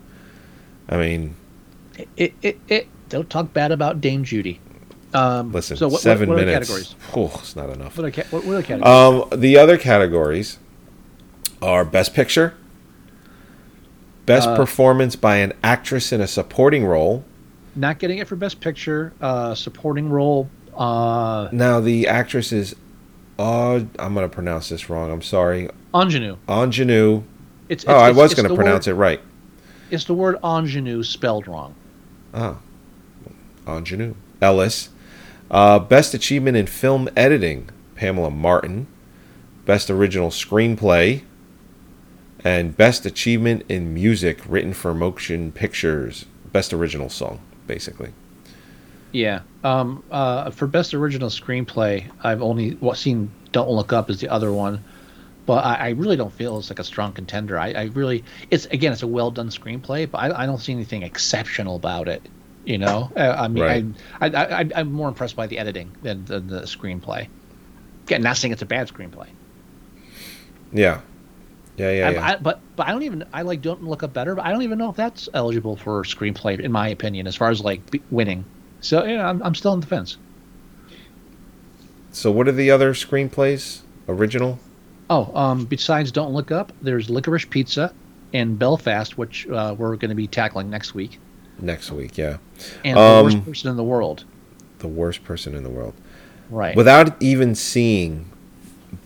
I 0.90 0.98
mean, 0.98 1.36
It, 2.18 2.34
it, 2.42 2.60
it, 2.68 2.88
don't 3.10 3.30
talk 3.30 3.54
bad 3.54 3.72
about 3.72 4.02
Dame 4.02 4.24
Judy. 4.24 4.60
Um, 5.14 5.52
listen, 5.52 5.76
so 5.78 5.90
what, 5.90 6.02
seven 6.02 6.30
what, 6.30 6.36
what 6.38 6.46
minutes. 6.46 6.70
Categories? 6.70 6.96
Oh, 7.16 7.40
it's 7.40 7.56
not 7.56 7.70
enough. 7.70 7.98
What 7.98 8.18
are, 8.18 8.24
what, 8.30 8.46
what 8.46 8.54
are 8.54 8.58
the 8.58 8.64
categories? 8.64 9.34
Um, 9.34 9.40
the 9.40 9.58
other 9.58 9.78
categories 9.78 10.58
are 11.62 11.84
Best 11.84 12.14
Picture, 12.14 12.56
Best 14.26 14.48
Uh, 14.48 14.56
Performance 14.56 15.16
by 15.16 15.38
an 15.38 15.54
Actress 15.64 16.12
in 16.12 16.22
a 16.22 16.28
Supporting 16.28 16.86
Role. 16.86 17.26
Not 17.76 18.00
getting 18.00 18.18
it 18.20 18.28
for 18.28 18.36
Best 18.36 18.60
Picture, 18.60 19.14
uh, 19.22 19.56
supporting 19.56 20.10
role. 20.10 20.50
Uh, 20.76 21.50
Now, 21.52 21.80
the 21.80 22.08
actress 22.08 22.52
is, 22.52 22.76
uh, 23.40 23.82
I'm 24.00 24.14
going 24.14 24.28
to 24.28 24.34
pronounce 24.34 24.70
this 24.70 24.90
wrong. 24.90 25.12
I'm 25.12 25.22
sorry. 25.22 25.70
ingenue. 25.94 26.38
Ingenue. 26.48 27.24
It's, 27.70 27.86
Oh, 27.88 27.94
it's, 27.94 28.02
I 28.04 28.12
was 28.12 28.34
going 28.34 28.48
to 28.50 28.56
pronounce 28.56 28.88
word, 28.88 28.94
it 28.94 28.96
right. 28.96 29.22
It's 29.90 30.06
the 30.06 30.14
word 30.14 30.38
ingenue 30.44 31.04
spelled 31.04 31.48
wrong. 31.48 31.76
Oh, 32.34 32.60
ingenue. 33.68 34.16
Ellis. 34.42 34.90
Uh, 35.50 35.80
Best 35.80 36.14
Achievement 36.14 36.56
in 36.58 36.66
Film 36.66 37.10
Editing, 37.16 37.70
Pamela 37.96 38.32
Martin. 38.32 38.88
Best 39.66 39.90
Original 39.92 40.30
Screenplay, 40.32 41.22
and 42.44 42.76
Best 42.76 43.06
Achievement 43.06 43.64
in 43.70 43.94
Music 43.94 44.40
written 44.48 44.74
for 44.74 44.94
motion 44.94 45.52
pictures. 45.52 46.26
Best 46.52 46.74
Original 46.74 47.10
Song, 47.10 47.40
basically. 47.72 48.12
Yeah. 49.14 49.42
Um, 49.64 50.04
uh, 50.12 50.52
for 50.52 50.68
best 50.68 50.94
original 50.94 51.30
screenplay, 51.30 52.12
I've 52.22 52.42
only 52.42 52.78
seen 52.96 53.32
"Don't 53.54 53.70
Look 53.70 53.94
Up" 53.94 54.10
as 54.10 54.20
the 54.20 54.28
other 54.28 54.52
one, 54.52 54.84
but 55.46 55.64
I, 55.64 55.76
I 55.76 55.90
really 55.92 56.18
don't 56.18 56.34
feel 56.34 56.60
it's 56.60 56.70
like 56.70 56.80
a 56.80 56.84
strong 56.84 57.14
contender. 57.14 57.58
I, 57.58 57.72
I 57.72 57.84
really, 57.94 58.26
it's 58.50 58.66
again, 58.66 58.92
it's 58.92 59.04
a 59.04 59.08
well 59.08 59.32
done 59.32 59.48
screenplay, 59.48 60.10
but 60.12 60.18
I, 60.18 60.44
I 60.44 60.46
don't 60.46 60.60
see 60.60 60.74
anything 60.74 61.04
exceptional 61.04 61.78
about 61.78 62.10
it. 62.10 62.22
You 62.66 62.78
know, 62.78 63.10
uh, 63.16 63.36
I 63.40 63.48
mean, 63.48 63.64
Right. 63.64 63.86
I, 64.20 64.28
I, 64.38 64.60
I, 64.60 64.70
I'm 64.76 64.92
more 64.92 65.08
impressed 65.08 65.36
by 65.38 65.48
the 65.48 65.58
editing 65.58 65.96
than, 66.04 66.26
than 66.26 66.48
the 66.48 66.62
screenplay. 66.64 67.28
Again, 68.04 68.22
not 68.22 68.38
saying 68.38 68.52
it's 68.52 68.62
a 68.62 68.68
bad 68.68 68.88
screenplay. 68.90 69.28
Yeah. 70.74 71.02
Yeah, 71.82 71.91
yeah, 71.91 72.08
I- 72.08 72.12
yeah. 72.12 72.26
I, 72.28 72.36
but 72.38 72.60
but 72.76 72.88
I 72.88 72.91
don't 72.91 73.04
even 73.04 73.26
I 73.34 73.41
like 73.41 73.62
Don't 73.62 73.84
Look 73.84 74.04
Up 74.04 74.13
Better, 74.13 74.36
but 74.36 74.46
I 74.46 74.52
don't 74.52 74.62
even 74.62 74.78
know 74.78 74.89
if 74.89 74.96
that's 74.96 75.28
eligible 75.34 75.76
for 75.76 76.04
screenplay 76.04 76.60
in 76.60 76.72
my 76.72 76.88
opinion, 76.89 77.28
as 77.28 77.36
far 77.36 77.50
as 77.50 77.62
like 77.62 77.82
winning. 78.12 78.46
So 78.82 79.04
yeah, 79.04 79.28
I'm, 79.28 79.41
I'm 79.44 79.56
still 79.56 79.72
on 79.72 79.80
the 79.80 79.88
fence. 79.88 80.17
so, 82.12 82.32
what 82.32 82.48
are 82.48 82.52
the 82.52 82.72
other 82.72 82.94
screenplays? 82.94 83.82
Original? 84.08 84.60
Oh, 85.10 85.32
um, 85.36 85.65
besides 85.65 86.12
Don't 86.12 86.34
Look 86.34 86.52
Up, 86.52 86.72
there's 86.82 87.10
Licorice 87.10 87.46
Pizza 87.50 87.94
and 88.34 88.58
Belfast, 88.58 89.17
which 89.17 89.48
uh, 89.48 89.76
we're 89.78 89.96
going 89.98 90.10
to 90.10 90.15
be 90.15 90.28
tackling 90.28 90.70
next 90.70 90.94
week, 90.94 91.20
Next 91.60 91.91
week, 91.91 92.17
yeah. 92.17 92.38
and 92.84 92.98
Um, 92.98 93.17
The 93.17 93.24
Worst 93.36 93.46
Person 93.46 93.70
in 93.72 93.78
the 93.78 93.84
World. 93.84 94.24
The 94.80 94.88
worst 94.88 95.24
person 95.24 95.54
in 95.56 95.62
the 95.63 95.70
world. 95.70 95.94
Right. 96.50 96.76
Without 96.76 97.22
even 97.22 97.54
seeing 97.56 98.26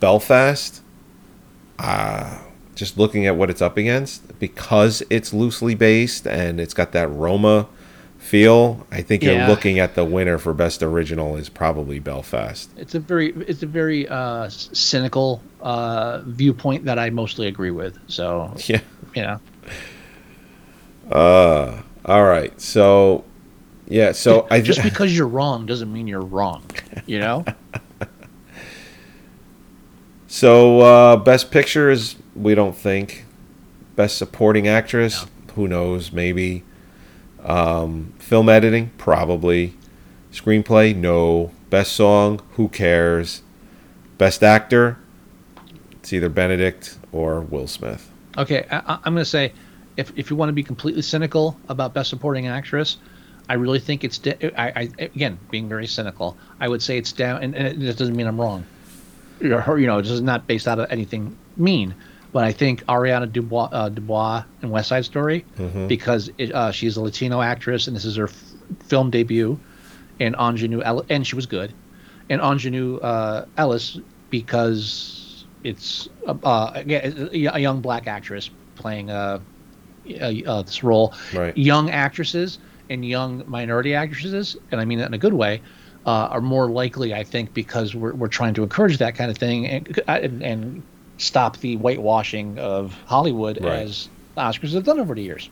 Belfast, 0.00 0.80
uh, 1.78 2.38
just 2.76 2.96
looking 2.96 3.26
at 3.26 3.34
what 3.34 3.50
it's 3.50 3.60
up 3.60 3.76
against, 3.76 4.38
because 4.38 5.02
it's 5.10 5.32
loosely 5.32 5.74
based 5.74 6.26
and 6.26 6.60
it's 6.60 6.74
got 6.74 6.92
that 6.92 7.08
Roma 7.08 7.66
feel, 8.18 8.86
I 8.90 9.02
think 9.02 9.22
you're 9.22 9.46
looking 9.46 9.78
at 9.78 9.94
the 9.94 10.04
winner 10.04 10.36
for 10.38 10.52
best 10.52 10.82
original 10.82 11.36
is 11.36 11.48
probably 11.48 11.98
Belfast. 12.00 12.70
it's 12.76 12.94
a 12.94 13.00
very 13.00 13.32
it's 13.48 13.62
a 13.62 13.66
very 13.66 14.08
uh, 14.08 14.48
cynical 14.48 15.40
uh, 15.60 16.22
viewpoint 16.26 16.84
that 16.84 16.98
I 16.98 17.10
mostly 17.10 17.46
agree 17.46 17.70
with. 17.70 17.98
So 18.08 18.54
Yeah. 18.66 18.80
you 19.14 19.22
know, 19.22 19.40
All 22.04 22.24
right. 22.24 22.60
So, 22.60 23.24
yeah. 23.88 24.12
So 24.12 24.46
I 24.50 24.60
just 24.60 24.80
just 24.80 24.92
because 24.92 25.16
you're 25.16 25.28
wrong 25.28 25.66
doesn't 25.66 25.92
mean 25.92 26.06
you're 26.06 26.20
wrong. 26.20 26.64
You 27.06 27.20
know. 27.20 27.44
so 30.26 30.80
uh, 30.80 31.16
best 31.16 31.50
picture 31.50 31.90
is 31.90 32.16
we 32.36 32.54
don't 32.54 32.76
think 32.76 33.24
best 33.96 34.18
supporting 34.18 34.68
actress. 34.68 35.26
Who 35.54 35.66
knows? 35.68 36.12
Maybe. 36.12 36.62
Um, 37.42 38.12
film 38.18 38.48
editing, 38.48 38.90
probably. 38.98 39.74
Screenplay, 40.32 40.94
no. 40.94 41.52
Best 41.70 41.92
song, 41.92 42.40
who 42.52 42.68
cares? 42.68 43.42
Best 44.18 44.42
actor, 44.42 44.98
it's 45.92 46.12
either 46.12 46.28
Benedict 46.28 46.98
or 47.12 47.40
Will 47.40 47.66
Smith. 47.66 48.10
Okay, 48.38 48.66
I, 48.70 48.76
I- 48.78 48.98
I'm 49.04 49.14
going 49.14 49.16
to 49.24 49.24
say, 49.24 49.52
if 49.96 50.12
if 50.16 50.30
you 50.30 50.36
want 50.36 50.48
to 50.50 50.52
be 50.54 50.62
completely 50.62 51.02
cynical 51.02 51.58
about 51.68 51.94
Best 51.94 52.10
Supporting 52.10 52.46
Actress, 52.46 52.98
I 53.48 53.54
really 53.54 53.78
think 53.78 54.04
it's. 54.04 54.18
Da- 54.18 54.36
I, 54.56 54.68
I 54.68 54.90
again 54.98 55.38
being 55.50 55.68
very 55.68 55.86
cynical, 55.86 56.36
I 56.60 56.68
would 56.68 56.82
say 56.82 56.98
it's 56.98 57.12
down, 57.12 57.42
and, 57.42 57.54
and 57.54 57.82
it 57.82 57.96
doesn't 57.96 58.14
mean 58.16 58.26
I'm 58.26 58.40
wrong. 58.40 58.64
You're, 59.40 59.78
you 59.78 59.86
know, 59.86 60.00
this 60.00 60.10
is 60.10 60.20
not 60.22 60.46
based 60.46 60.66
out 60.68 60.78
of 60.78 60.90
anything 60.90 61.36
mean, 61.56 61.94
but 62.36 62.44
I 62.44 62.52
think 62.52 62.84
Ariana 62.84 63.32
DeBose, 63.32 63.70
uh, 63.72 63.88
DeBose 63.88 64.44
in 64.60 64.68
West 64.68 64.90
Side 64.90 65.06
Story, 65.06 65.46
because 65.88 66.30
it, 66.36 66.52
uh, 66.52 66.70
she's 66.70 66.98
a 66.98 67.00
Latino 67.00 67.40
actress 67.40 67.86
and 67.86 67.96
this 67.96 68.04
is 68.04 68.16
her 68.16 68.28
f- 68.28 68.52
film 68.80 69.08
debut, 69.08 69.58
and 70.20 70.36
Aunjanue, 70.36 70.82
Ellis, 70.84 71.06
and 71.08 71.26
she 71.26 71.34
was 71.34 71.46
good, 71.46 71.72
and 72.28 72.42
Aunjanue 72.42 73.02
uh, 73.02 73.46
Ellis 73.56 73.98
because 74.28 75.46
it's 75.64 76.10
uh, 76.26 76.34
uh, 76.44 76.72
again, 76.74 77.30
a 77.32 77.58
young 77.58 77.80
black 77.80 78.06
actress 78.06 78.50
playing 78.74 79.08
uh, 79.08 79.40
this 80.04 80.84
role. 80.84 81.14
Right. 81.32 81.56
Young 81.56 81.88
actresses 81.88 82.58
and 82.90 83.02
young 83.02 83.44
minority 83.46 83.94
actresses, 83.94 84.58
and 84.70 84.78
I 84.78 84.84
mean 84.84 84.98
that 84.98 85.06
in 85.06 85.14
a 85.14 85.18
good 85.18 85.32
way, 85.32 85.62
uh, 86.04 86.28
are 86.32 86.42
more 86.42 86.68
likely, 86.68 87.14
I 87.14 87.24
think, 87.24 87.54
because 87.54 87.94
we're, 87.94 88.12
we're 88.12 88.28
trying 88.28 88.52
to 88.52 88.62
encourage 88.62 88.98
that 88.98 89.14
kind 89.14 89.30
of 89.30 89.38
thing 89.38 89.66
and, 89.66 90.00
and, 90.06 90.42
and 90.42 90.82
stop 91.18 91.56
the 91.58 91.76
whitewashing 91.76 92.58
of 92.58 92.92
Hollywood 93.06 93.58
Right. 93.62 93.80
as 93.80 94.08
the 94.34 94.40
Oscars 94.42 94.72
have 94.74 94.84
done 94.84 95.00
over 95.00 95.14
the 95.14 95.22
years. 95.22 95.48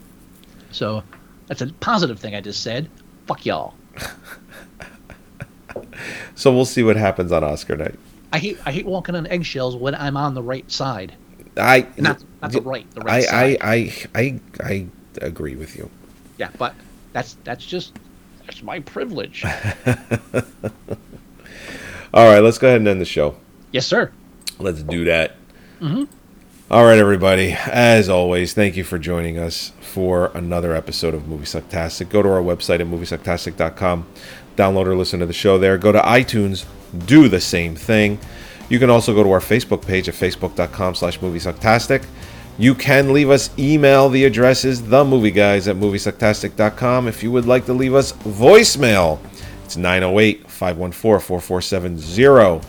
So 0.72 1.02
that's 1.46 1.60
a 1.62 1.66
positive 1.74 2.18
thing 2.18 2.34
I 2.34 2.40
just 2.40 2.62
said. 2.62 2.88
Fuck 3.26 3.46
y'all. 3.46 3.74
So 6.36 6.52
we'll 6.52 6.64
see 6.64 6.82
what 6.84 6.96
happens 6.96 7.32
on 7.32 7.42
Oscar 7.42 7.76
night. 7.76 7.94
I 8.32 8.38
hate 8.38 8.58
I 8.64 8.70
hate 8.72 8.86
walking 8.86 9.14
on 9.16 9.26
eggshells 9.26 9.74
when 9.76 9.94
I'm 9.94 10.16
on 10.16 10.34
the 10.34 10.42
right 10.42 10.68
side. 10.70 11.14
I 11.56 11.86
Not 11.96 12.22
not 12.42 12.52
the 12.52 12.60
right, 12.60 12.88
the 12.92 13.00
I, 13.00 13.04
right 13.04 13.14
I, 13.14 13.20
side. 13.22 13.58
I 13.60 13.92
I 14.14 14.40
I 14.64 14.86
agree 15.22 15.56
with 15.56 15.76
you. 15.76 15.90
Yeah, 16.38 16.50
but 16.58 16.74
that's 17.12 17.36
that's 17.44 17.64
just 17.64 17.92
that's 18.46 18.62
my 18.62 18.80
privilege. 18.80 19.44
All 22.14 22.26
right, 22.32 22.40
let's 22.40 22.58
go 22.58 22.68
ahead 22.68 22.80
and 22.80 22.88
end 22.88 23.00
the 23.00 23.04
show. 23.04 23.36
yes, 23.72 23.86
sir. 23.86 24.12
Let's 24.58 24.82
do 24.82 25.04
that. 25.06 25.34
Mm-hmm. 25.80 26.04
All 26.70 26.84
right, 26.84 26.98
everybody. 26.98 27.52
As 27.52 28.08
always, 28.08 28.54
thank 28.54 28.76
you 28.76 28.84
for 28.84 28.98
joining 28.98 29.38
us 29.38 29.72
for 29.80 30.32
another 30.34 30.74
episode 30.74 31.14
of 31.14 31.28
Movie 31.28 31.44
Sucktastic. 31.44 32.08
Go 32.08 32.22
to 32.22 32.28
our 32.28 32.42
website 32.42 32.80
at 32.80 32.86
moviesucktastic.com. 32.86 34.06
Download 34.56 34.86
or 34.86 34.96
listen 34.96 35.20
to 35.20 35.26
the 35.26 35.32
show 35.32 35.58
there. 35.58 35.76
Go 35.78 35.92
to 35.92 36.00
iTunes. 36.00 36.64
Do 37.06 37.28
the 37.28 37.40
same 37.40 37.76
thing. 37.76 38.18
You 38.68 38.78
can 38.78 38.88
also 38.88 39.14
go 39.14 39.22
to 39.22 39.30
our 39.32 39.40
Facebook 39.40 39.86
page 39.86 40.08
at 40.08 40.14
facebook.com 40.14 40.94
slash 40.94 41.18
moviesucktastic. 41.18 42.04
You 42.56 42.74
can 42.74 43.12
leave 43.12 43.30
us 43.30 43.50
email. 43.58 44.08
The 44.08 44.24
address 44.24 44.64
is 44.64 44.80
themovieguys 44.80 45.68
at 45.68 45.76
moviesucktastic.com. 45.76 47.08
If 47.08 47.22
you 47.22 47.30
would 47.32 47.46
like 47.46 47.66
to 47.66 47.72
leave 47.72 47.94
us 47.94 48.12
voicemail, 48.12 49.18
it's 49.64 49.76
908 49.76 50.48
514 50.48 51.40
4470. 51.40 52.66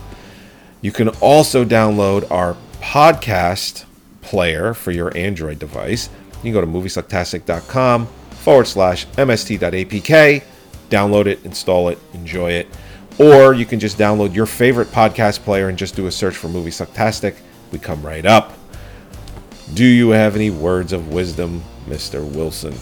You 0.81 0.91
can 0.91 1.09
also 1.09 1.63
download 1.63 2.29
our 2.31 2.57
podcast 2.85 3.83
player 4.21 4.73
for 4.73 4.91
your 4.91 5.15
Android 5.17 5.57
device. 5.57 6.07
You 6.37 6.41
can 6.43 6.53
go 6.53 6.61
to 6.61 6.67
moviesucktastic.com 6.67 8.05
forward 8.05 8.67
slash 8.67 9.07
mst.apk, 9.07 10.43
download 10.89 11.25
it, 11.25 11.43
install 11.43 11.89
it, 11.89 11.97
enjoy 12.13 12.51
it. 12.51 12.67
Or 13.19 13.53
you 13.53 13.65
can 13.65 13.79
just 13.79 13.97
download 13.97 14.35
your 14.35 14.45
favorite 14.45 14.89
podcast 14.89 15.39
player 15.39 15.67
and 15.67 15.77
just 15.77 15.95
do 15.95 16.05
a 16.05 16.11
search 16.11 16.35
for 16.35 16.47
Movie 16.47 16.69
Sucktastic. 16.69 17.35
We 17.71 17.79
come 17.79 18.05
right 18.05 18.25
up. 18.25 18.53
Do 19.73 19.83
you 19.83 20.11
have 20.11 20.35
any 20.35 20.51
words 20.51 20.93
of 20.93 21.11
wisdom, 21.11 21.63
Mr. 21.87 22.23
Wilson? 22.23 22.75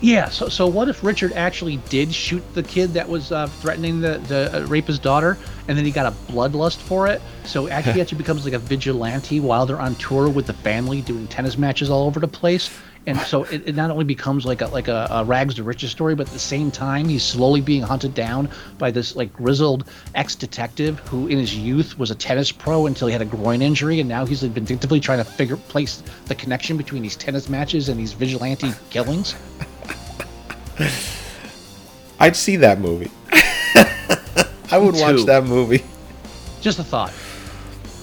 Yeah. 0.00 0.28
So 0.28 0.48
so 0.48 0.66
what 0.66 0.88
if 0.88 1.02
Richard 1.02 1.32
actually 1.32 1.78
did 1.88 2.14
shoot 2.14 2.42
the 2.54 2.62
kid 2.62 2.92
that 2.94 3.08
was 3.08 3.32
uh, 3.32 3.48
threatening 3.48 4.00
the 4.00 4.18
the 4.28 4.62
uh, 4.62 4.66
rape 4.66 4.86
his 4.86 4.98
daughter, 4.98 5.36
and 5.66 5.76
then 5.76 5.84
he 5.84 5.90
got 5.90 6.06
a 6.06 6.32
bloodlust 6.32 6.76
for 6.76 7.08
it? 7.08 7.20
So 7.44 7.68
actually, 7.68 8.00
actually 8.00 8.18
becomes 8.18 8.44
like 8.44 8.54
a 8.54 8.60
vigilante 8.60 9.40
while 9.40 9.66
they're 9.66 9.80
on 9.80 9.96
tour 9.96 10.28
with 10.28 10.46
the 10.46 10.52
family, 10.52 11.00
doing 11.00 11.26
tennis 11.26 11.58
matches 11.58 11.90
all 11.90 12.06
over 12.06 12.20
the 12.20 12.28
place. 12.28 12.70
And 13.06 13.18
so 13.20 13.44
it, 13.44 13.62
it 13.66 13.74
not 13.74 13.90
only 13.90 14.04
becomes 14.04 14.44
like 14.44 14.60
a 14.60 14.66
like 14.66 14.86
a, 14.86 15.08
a 15.10 15.24
rags 15.24 15.54
to 15.54 15.62
riches 15.62 15.90
story, 15.90 16.14
but 16.14 16.26
at 16.26 16.32
the 16.32 16.38
same 16.38 16.70
time, 16.70 17.08
he's 17.08 17.22
slowly 17.22 17.60
being 17.60 17.82
hunted 17.82 18.14
down 18.14 18.50
by 18.76 18.90
this 18.90 19.16
like 19.16 19.32
grizzled 19.32 19.88
ex 20.14 20.34
detective 20.34 20.98
who, 21.08 21.26
in 21.26 21.38
his 21.38 21.56
youth, 21.56 21.98
was 21.98 22.10
a 22.10 22.14
tennis 22.14 22.52
pro 22.52 22.86
until 22.86 23.08
he 23.08 23.12
had 23.12 23.22
a 23.22 23.24
groin 23.24 23.62
injury, 23.62 23.98
and 23.98 24.08
now 24.08 24.26
he's 24.26 24.42
vindictively 24.42 25.00
trying 25.00 25.18
to 25.18 25.24
figure 25.24 25.56
place 25.56 26.02
the 26.26 26.34
connection 26.34 26.76
between 26.76 27.02
these 27.02 27.16
tennis 27.16 27.48
matches 27.48 27.88
and 27.88 27.98
these 27.98 28.12
vigilante 28.12 28.72
killings. 28.90 29.34
I'd 32.20 32.36
see 32.36 32.56
that 32.56 32.80
movie. 32.80 33.10
I 34.70 34.78
would 34.78 34.94
watch 34.94 35.24
that 35.26 35.44
movie. 35.44 35.84
Just 36.60 36.78
a 36.78 36.84
thought. 36.84 37.12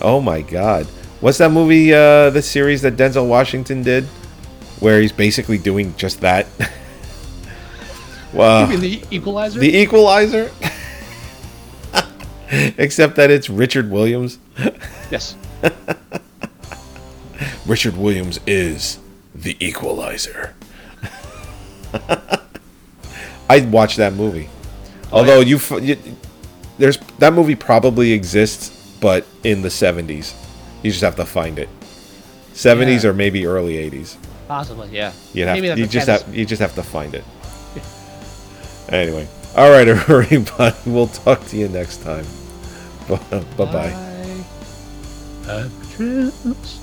Oh 0.01 0.19
my 0.21 0.41
god. 0.41 0.85
What's 1.21 1.37
that 1.37 1.51
movie, 1.51 1.93
uh, 1.93 2.29
the 2.29 2.41
series 2.41 2.81
that 2.81 2.97
Denzel 2.97 3.27
Washington 3.27 3.83
did? 3.83 4.05
Where 4.79 4.99
he's 5.01 5.11
basically 5.11 5.57
doing 5.57 5.95
just 5.95 6.21
that? 6.21 6.47
wow. 8.33 8.63
You 8.69 8.77
mean 8.77 8.79
the 8.81 9.03
Equalizer? 9.11 9.59
The 9.59 9.77
Equalizer? 9.77 10.51
Except 12.51 13.15
that 13.15 13.31
it's 13.31 13.49
Richard 13.49 13.89
Williams. 13.89 14.39
yes. 15.09 15.35
Richard 17.65 17.97
Williams 17.97 18.39
is 18.45 18.99
the 19.33 19.57
Equalizer. 19.59 20.53
I'd 23.49 23.71
watch 23.71 23.95
that 23.97 24.13
movie. 24.13 24.49
Oh, 25.11 25.19
Although 25.19 25.39
you, 25.41 25.59
you, 25.81 25.97
there's 26.77 26.97
that 27.19 27.33
movie 27.33 27.55
probably 27.55 28.11
exists, 28.11 28.69
but 28.99 29.25
in 29.43 29.61
the 29.61 29.69
70s. 29.69 30.33
You 30.83 30.91
just 30.91 31.03
have 31.03 31.15
to 31.17 31.25
find 31.25 31.57
it. 31.59 31.69
70s 32.53 33.03
Yeah. 33.03 33.09
or 33.09 33.13
maybe 33.13 33.45
early 33.45 33.75
80s. 33.89 34.17
Possibly, 34.47 34.89
yeah. 34.89 35.11
You'd 35.33 35.47
have 35.47 35.59
Maybe 35.59 35.81
you 35.81 35.87
just 35.87 36.07
have 36.07 36.35
you 36.35 36.45
just 36.45 36.61
have 36.61 36.75
to 36.75 36.83
find 36.83 37.15
it. 37.15 37.23
anyway, 38.89 39.27
all 39.55 39.71
right, 39.71 39.87
everybody. 39.95 40.75
We'll 40.85 41.07
talk 41.07 41.43
to 41.47 41.57
you 41.57 41.67
next 41.67 42.03
time. 42.03 42.25
Bye 43.07 43.17
bye. 43.57 43.93
Bye. 45.47 46.81